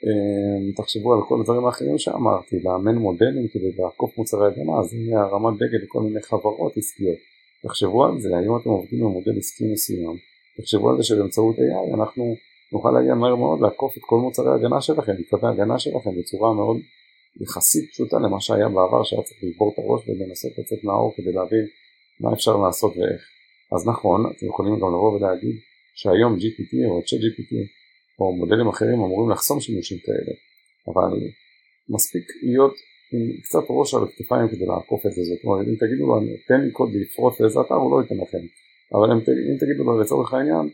אמ, 0.07 0.73
תחשבו 0.77 1.15
על 1.15 1.21
כל 1.29 1.41
הדברים 1.41 1.65
האחרים 1.67 1.99
שאמרתי, 1.99 2.57
לאמן 2.65 2.95
מודלים 2.95 3.49
כדי 3.49 3.73
לעקוף 3.79 4.19
מוצרי 4.19 4.47
הגנה, 4.47 4.83
זה 4.83 4.97
הרמת 5.21 5.55
דגל 5.57 5.79
לכל 5.85 6.03
מיני 6.03 6.23
חברות 6.23 6.77
עסקיות. 6.77 7.19
תחשבו 7.63 8.05
על 8.05 8.21
זה, 8.21 8.29
היום 8.37 8.61
אתם 8.61 8.71
עובדים 8.71 9.01
במודל 9.01 9.39
עסקי 9.39 9.65
מסוים, 9.73 10.17
תחשבו 10.57 10.91
על 10.91 10.97
זה 10.97 11.03
שבאמצעות 11.03 11.57
AI 11.57 11.95
אנחנו 11.95 12.37
נוכל 12.73 12.91
להגיע 12.91 13.15
מהר 13.15 13.37
מאוד 13.37 13.61
לעקוף 13.61 13.97
את 13.99 14.03
כל 14.03 14.17
מוצרי 14.17 14.51
ההגנה 14.53 14.81
שלכם, 14.81 15.13
את 15.13 15.29
קווי 15.31 15.49
ההגנה 15.49 15.79
שלכם 15.79 16.11
בצורה 16.19 16.55
מאוד 16.55 16.77
יחסית 17.41 17.91
פשוטה 17.91 18.17
למה 18.19 18.41
שהיה 18.41 18.69
בעבר 18.69 19.03
שהיה 19.05 19.23
צריך 19.23 19.41
לגבור 19.43 19.73
את 19.73 19.79
הראש 19.79 20.09
ולנסות 20.09 20.53
לצאת 20.59 20.85
מהאור 20.85 21.13
כדי 21.17 21.33
להבין 21.33 21.67
מה 22.21 22.33
אפשר 22.33 22.57
לעשות 22.57 22.97
ואיך. 22.97 23.23
אז 23.73 23.89
נכון, 23.89 24.21
אתם 24.37 24.47
יכולים 24.47 24.73
גם 24.73 24.89
לבוא 24.95 25.13
ולהגיד 25.13 25.57
שהיום 25.95 26.35
GPT 26.35 26.73
או 26.89 27.03
צ'אט 27.03 27.21
GPT 27.21 27.53
או 28.19 28.37
מודלים 28.37 28.69
אחרים 28.69 28.99
אמורים 29.05 29.31
לחסום 29.31 29.61
שימושים 29.61 29.99
כאלה, 30.07 30.33
אבל 30.89 31.11
מספיק 31.89 32.25
להיות 32.43 32.75
עם 33.13 33.23
קצת 33.43 33.65
ראש 33.71 33.95
על 33.95 34.03
הכתפיים 34.05 34.49
כדי 34.49 34.67
לעקוף 34.67 35.07
את 35.07 35.13
זה, 35.13 35.23
זאת 35.23 35.45
אומרת 35.45 35.67
אם 35.69 35.77
תגידו 35.83 36.07
לו 36.07 36.15
תן 36.49 36.61
לי 36.65 36.71
קוד 36.71 36.91
לפרוט 36.95 37.41
לאיזה 37.41 37.61
אתר 37.61 37.75
הוא 37.75 37.91
לא 37.93 38.03
ייתן 38.03 38.19
לכם, 38.23 38.45
אבל 38.95 39.09
אם, 39.13 39.19
אם 39.51 39.57
תגידו 39.63 39.85
לו 39.85 40.01
לצורך 40.01 40.35
העניין 40.35 40.67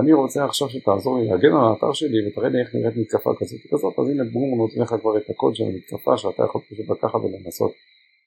אני 0.00 0.12
רוצה 0.12 0.44
עכשיו 0.44 0.68
שתעזור 0.70 1.18
לי 1.18 1.28
להגן 1.28 1.52
על 1.56 1.64
האתר 1.68 1.92
שלי 1.92 2.18
ותראה 2.26 2.48
לי 2.48 2.60
איך 2.60 2.74
נראית 2.74 2.96
מתקפה 2.96 3.30
כזאת 3.38 3.60
וכזאת 3.66 3.98
אז 3.98 4.08
הנה 4.10 4.24
בום 4.32 4.50
הוא 4.50 4.58
נותן 4.58 4.80
לך 4.80 4.94
כבר 5.00 5.18
את 5.18 5.30
הקוד 5.30 5.54
של 5.54 5.64
המתקפה 5.64 6.18
שאתה 6.18 6.42
יכול 6.44 6.60
פשוט 6.70 6.88
לקחת 6.90 7.20
ולנסות 7.24 7.72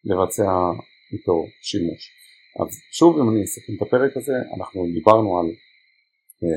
לבצע 0.04 0.52
איתו 1.14 1.46
שימוש. 1.62 2.02
אז 2.60 2.70
שוב 2.92 3.20
אם 3.20 3.30
אני 3.30 3.44
אסכם 3.44 3.74
את 3.78 3.82
הפרק 3.82 4.18
הזה 4.18 4.34
אנחנו 4.58 4.86
דיברנו 4.94 5.40
על 5.40 5.48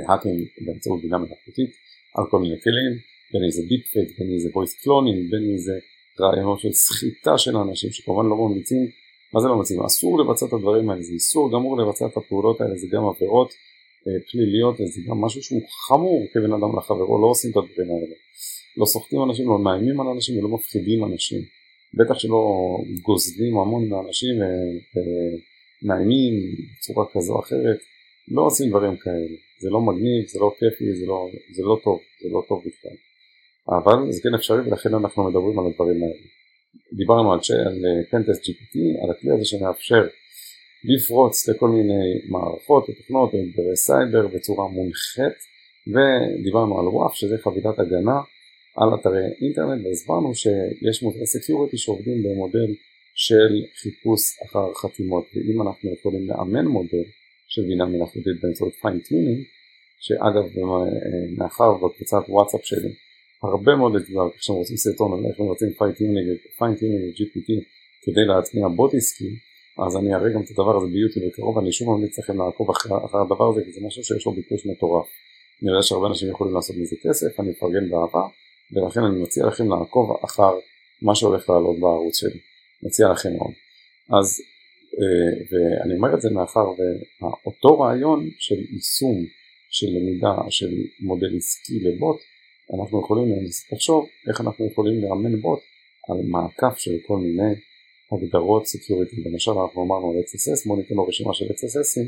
hacking 0.09 0.40
uh, 0.40 0.66
באמצעות 0.66 1.00
בינה 1.03 1.18
מלאכותית 1.18 1.70
על 2.14 2.24
כל 2.31 2.38
מיני 2.40 2.61
כלים 2.64 2.92
בין 3.33 3.42
אם 3.44 3.50
זה 3.50 3.62
deepfake 3.70 4.18
בין 4.18 4.29
אם 4.33 4.38
זה 4.38 4.48
voice 4.48 4.74
cloning 4.83 5.20
בין 5.31 5.42
אם 5.50 5.59
זה 5.59 5.72
רעיונות 6.20 6.61
של 6.61 6.72
סחיטה 6.72 7.38
של 7.38 7.57
אנשים 7.57 7.90
שכמובן 7.92 8.27
לא 8.27 8.37
ממליצים 8.37 8.85
מה 9.35 9.40
זה 9.40 9.48
לא 9.48 9.55
ממליצים? 9.55 9.83
אסור 9.83 10.18
לבצע 10.20 10.46
את 10.46 10.53
הדברים 10.53 10.90
האלה 10.90 11.03
זה 11.03 11.12
איסור 11.12 11.53
גמור 11.53 11.79
לבצע 11.81 12.07
את 12.07 12.16
הפעולות 12.16 12.61
האלה 12.61 12.77
זה 12.77 12.87
גם 12.90 13.05
עבירות 13.07 13.53
אה, 14.07 14.12
פליליות 14.31 14.77
זה 14.77 15.00
גם 15.09 15.20
משהו 15.20 15.42
שהוא 15.42 15.62
חמור 15.88 16.27
כבן 16.33 16.53
אדם 16.53 16.79
לחברו 16.79 17.22
לא 17.22 17.27
עושים 17.27 17.50
את 17.50 17.57
הדברים 17.57 17.90
האלה. 17.90 18.14
לא 18.77 18.87
סוחטים 18.87 19.22
אנשים 19.22 19.48
לא 19.48 19.59
מאיימים 19.59 20.00
על 20.00 20.07
אנשים 20.07 20.38
ולא 20.38 20.48
מפחידים 20.48 21.05
אנשים. 21.05 21.42
בטח 21.94 22.18
שלא 22.18 22.42
גוזלים 23.03 23.59
המון 23.59 23.88
מאנשים 23.88 24.35
ומאיימים 24.94 26.35
בצורה 26.79 27.07
כזו 27.12 27.35
או 27.35 27.40
אחרת 27.40 27.79
לא 28.29 28.42
עושים 28.42 28.68
דברים 28.70 28.96
כאלה 28.96 29.37
זה 29.64 29.70
לא 29.70 29.81
מגניב 29.88 30.22
זה 30.33 30.38
לא 30.44 30.50
כיפי 30.59 30.94
זה 30.98 31.07
לא, 31.07 31.18
זה 31.57 31.62
לא 31.62 31.77
טוב 31.85 31.98
זה 32.22 32.29
לא 32.35 32.40
טוב 32.48 32.59
בכלל. 32.66 32.96
אבל 33.77 34.12
זה 34.12 34.20
כן 34.22 34.35
אפשרי 34.35 34.61
ולכן 34.66 34.94
אנחנו 34.94 35.20
מדברים 35.29 35.59
על 35.59 35.66
הדברים 35.66 35.98
האלה. 36.03 36.24
דיברנו 37.00 37.33
על, 37.33 37.38
על 37.66 37.79
אה, 37.87 38.35
GPT 38.44 38.74
על 39.03 39.11
הכלי 39.11 39.31
הזה 39.35 39.44
שמאפשר 39.44 40.03
לפרוץ 40.90 41.48
לכל 41.48 41.68
מיני 41.68 42.05
מערכות 42.29 42.85
ותוכנות 42.88 43.31
ואתגרי 43.35 43.77
סייבר 43.77 44.27
בצורה 44.35 44.68
מונחית 44.68 45.38
ודיברנו 45.92 46.81
על 46.81 46.87
WAF 46.88 47.14
שזה 47.14 47.37
חבילת 47.38 47.79
הגנה 47.79 48.18
על 48.77 48.88
אתרי 48.94 49.27
אינטרנט 49.42 49.87
והסברנו 49.87 50.35
שיש 50.35 51.03
מודלי 51.03 51.27
security 51.27 51.79
שעובדים 51.79 52.22
במודל 52.22 52.70
של 53.14 53.53
חיפוש 53.81 54.22
אחר 54.44 54.74
חתימות. 54.74 55.24
ואם 55.35 55.62
אנחנו 55.62 55.92
יכולים 55.92 56.29
לאמן 56.29 56.66
מודל 56.66 57.05
של 57.48 57.62
בינה 57.62 57.87
מלאכותית 57.87 58.37
באמצעות 58.42 58.74
fine-tuning 58.83 59.44
שאגב 60.05 60.45
מאחר 61.38 61.71
בקבוצת 61.75 62.23
וואטסאפ 62.29 62.64
שלי 62.64 62.93
הרבה 63.43 63.77
מאוד 63.77 63.97
אתגר 63.97 64.27
כשאתם 64.38 64.59
רוצים 64.59 64.77
סרטון 64.77 65.12
על 65.12 65.31
איך 65.31 65.40
מבצעים 65.40 65.73
fine-tuning 65.72 66.29
ל-GPT 66.29 67.49
כדי 68.03 68.25
להטמיע 68.29 68.69
בוט 68.69 68.95
עסקי 68.95 69.31
אז 69.79 69.97
אני 69.97 70.14
אראה 70.14 70.29
גם 70.35 70.43
את 70.43 70.51
הדבר 70.51 70.77
הזה 70.77 70.87
ביוטיוב 70.87 71.27
בקרוב, 71.27 71.59
אני 71.59 71.73
שוב 71.73 71.97
ממליץ 71.97 72.19
לכם 72.19 72.38
לעקוב 72.38 72.71
אחרי, 72.71 72.93
אחרי 73.05 73.21
הדבר 73.21 73.49
הזה 73.51 73.64
כי 73.64 73.73
זה 73.73 73.81
משהו 73.87 74.05
שיש 74.05 74.27
לו 74.27 74.33
ביקוש 74.33 74.67
מטורף. 74.67 75.07
אני 75.62 75.71
יודע 75.71 75.83
שהרבה 75.83 76.07
אנשים 76.07 76.31
יכולים 76.31 76.55
לעשות 76.55 76.77
מזה 76.77 76.97
כסף, 77.03 77.40
אני 77.40 77.51
אפרגן 77.51 77.90
באהבה, 77.90 78.27
ולכן 78.73 79.01
אני 79.01 79.23
מציע 79.23 79.47
לכם 79.47 79.69
לעקוב 79.69 80.17
אחר 80.25 80.53
מה 81.03 81.14
שהולך 81.14 81.51
לעלות 81.51 81.81
בערוץ 81.81 82.17
שלי. 82.17 82.40
מציע 82.83 83.09
לכם 83.09 83.29
מאוד. 83.37 83.53
אז, 84.19 84.40
אה, 84.99 85.33
ואני 85.51 85.97
אומר 85.97 86.14
את 86.14 86.21
זה 86.21 86.31
מאחר 86.31 86.67
ואותו 87.21 87.81
רעיון 87.81 88.29
של 88.38 88.61
יישום 88.73 89.25
של 89.76 89.87
למידה 89.96 90.34
של 90.50 90.72
מודל 91.00 91.37
עסקי 91.37 91.78
לבוט, 91.87 92.20
אנחנו 92.74 93.00
יכולים 93.00 93.28
לחשוב 93.72 94.06
איך 94.28 94.40
אנחנו 94.40 94.66
יכולים 94.70 95.02
לאמן 95.02 95.40
בוט 95.40 95.62
על 96.08 96.18
מעקף 96.34 96.78
של 96.78 96.96
כל 97.06 97.18
מיני 97.18 97.52
הגדרות 98.12 98.66
security, 98.66 99.16
למשל 99.26 99.50
אנחנו 99.50 99.84
אמרנו 99.84 100.10
על 100.10 100.16
XSS, 100.26 100.68
בוא 100.68 100.76
ניתן 100.76 100.94
לו 100.94 101.06
רשימה 101.06 101.34
של 101.34 101.44
XSSים 101.44 102.06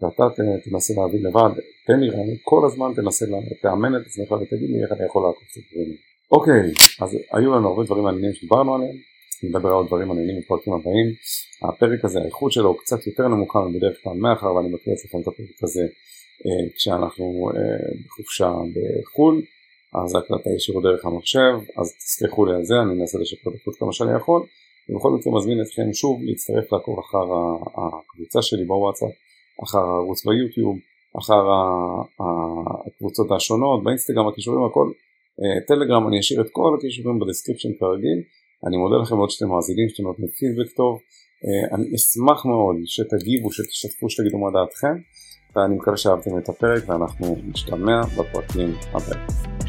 ואתה 0.00 0.24
תנסה 0.64 0.94
להבין 0.96 1.22
לבד, 1.26 1.52
תן 1.86 2.00
לי 2.00 2.10
רעיון, 2.10 2.36
כל 2.42 2.66
הזמן 2.66 2.90
תנסה, 2.96 3.26
תאמן 3.62 3.96
את 3.96 4.06
עצמך 4.06 4.30
ותגיד 4.32 4.70
לי 4.70 4.82
איך 4.82 4.92
אני 4.92 5.06
יכול 5.06 5.22
לעקוף 5.26 5.48
את 5.52 5.56
הדברים. 5.56 5.96
אוקיי, 6.32 6.72
אז 7.02 7.10
היו 7.32 7.54
לנו 7.54 7.68
הרבה 7.68 7.84
דברים 7.84 8.04
מעניינים 8.04 8.32
שדיברנו 8.34 8.74
עליהם, 8.74 8.96
נדבר 9.42 9.68
על 9.68 9.86
דברים 9.86 10.08
מעניינים 10.08 10.40
בפרקים 10.40 10.72
הבאים. 10.72 11.06
הפרק 11.62 12.04
הזה, 12.04 12.20
האיכות 12.20 12.52
שלו 12.52 12.68
הוא 12.68 12.78
קצת 12.78 13.06
יותר 13.06 13.28
נמוכה 13.28 13.60
מבדרך 13.60 13.96
כלל 14.02 14.12
מאחר 14.12 14.54
ואני 14.54 14.68
מקריא 14.68 14.94
אצלכם 14.94 15.18
את 15.20 15.28
הפרק 15.28 15.62
הזה 15.62 15.82
אה, 16.46 16.74
כשאנחנו 16.76 17.50
אה, 17.54 17.88
בחופשה 18.06 18.52
בחו"ל, 18.74 19.42
אז 19.94 20.14
ההקלטה 20.14 20.50
ישירות 20.56 20.82
דרך 20.82 21.04
המחשב, 21.04 21.54
אז 21.80 21.96
תסלחו 21.96 22.46
לי 22.46 22.54
על 22.54 22.64
זה, 22.64 22.74
אני 22.82 23.00
אנסה 23.00 23.18
לשפר 23.18 23.50
את 23.50 23.76
כמה 23.78 23.92
שאני 23.92 24.16
יכול. 24.16 24.42
ובכל 24.88 25.10
מקרה 25.10 25.32
מזמין 25.32 25.60
אתכם 25.62 25.92
שוב 25.92 26.22
להצטרף 26.22 26.72
לעקוב 26.72 26.98
אחר 26.98 27.26
הקבוצה 27.76 28.42
שלי 28.42 28.64
בוואטסאפ, 28.64 29.10
אחר 29.64 29.78
הערוץ 29.78 30.26
ביוטיוב, 30.26 30.76
אחר 31.18 31.42
הקבוצות 32.86 33.26
השונות, 33.36 33.84
באינסטגרם, 33.84 34.28
הקישורים, 34.28 34.64
הכל. 34.64 34.90
אה, 35.40 35.66
טלגרם 35.66 36.08
אני 36.08 36.20
אשאיר 36.20 36.40
את 36.40 36.48
כל 36.52 36.76
הקישורים 36.78 37.18
ב 37.18 37.23
description 37.23 37.72
כרגיל, 37.78 38.22
אני 38.66 38.76
מודה 38.76 38.96
לכם 39.02 39.16
מאוד 39.16 39.30
שאתם 39.30 39.48
מאזינים, 39.48 39.88
שאתם 39.88 40.02
נותנים 40.02 40.28
פידבק 40.28 40.76
טוב, 40.76 40.98
אני 41.74 41.94
אשמח 41.96 42.46
מאוד 42.46 42.76
שתגיבו, 42.84 43.52
שתשתפו, 43.52 44.10
שתגידו 44.10 44.38
מה 44.38 44.50
דעתכם, 44.50 44.96
ואני 45.56 45.74
מקווה 45.74 45.96
שאהבתם 45.96 46.38
את 46.38 46.48
הפרק 46.48 46.88
ואנחנו 46.88 47.36
נשתמע 47.52 48.00
בפרקים 48.16 48.70
הבאים. 48.92 49.67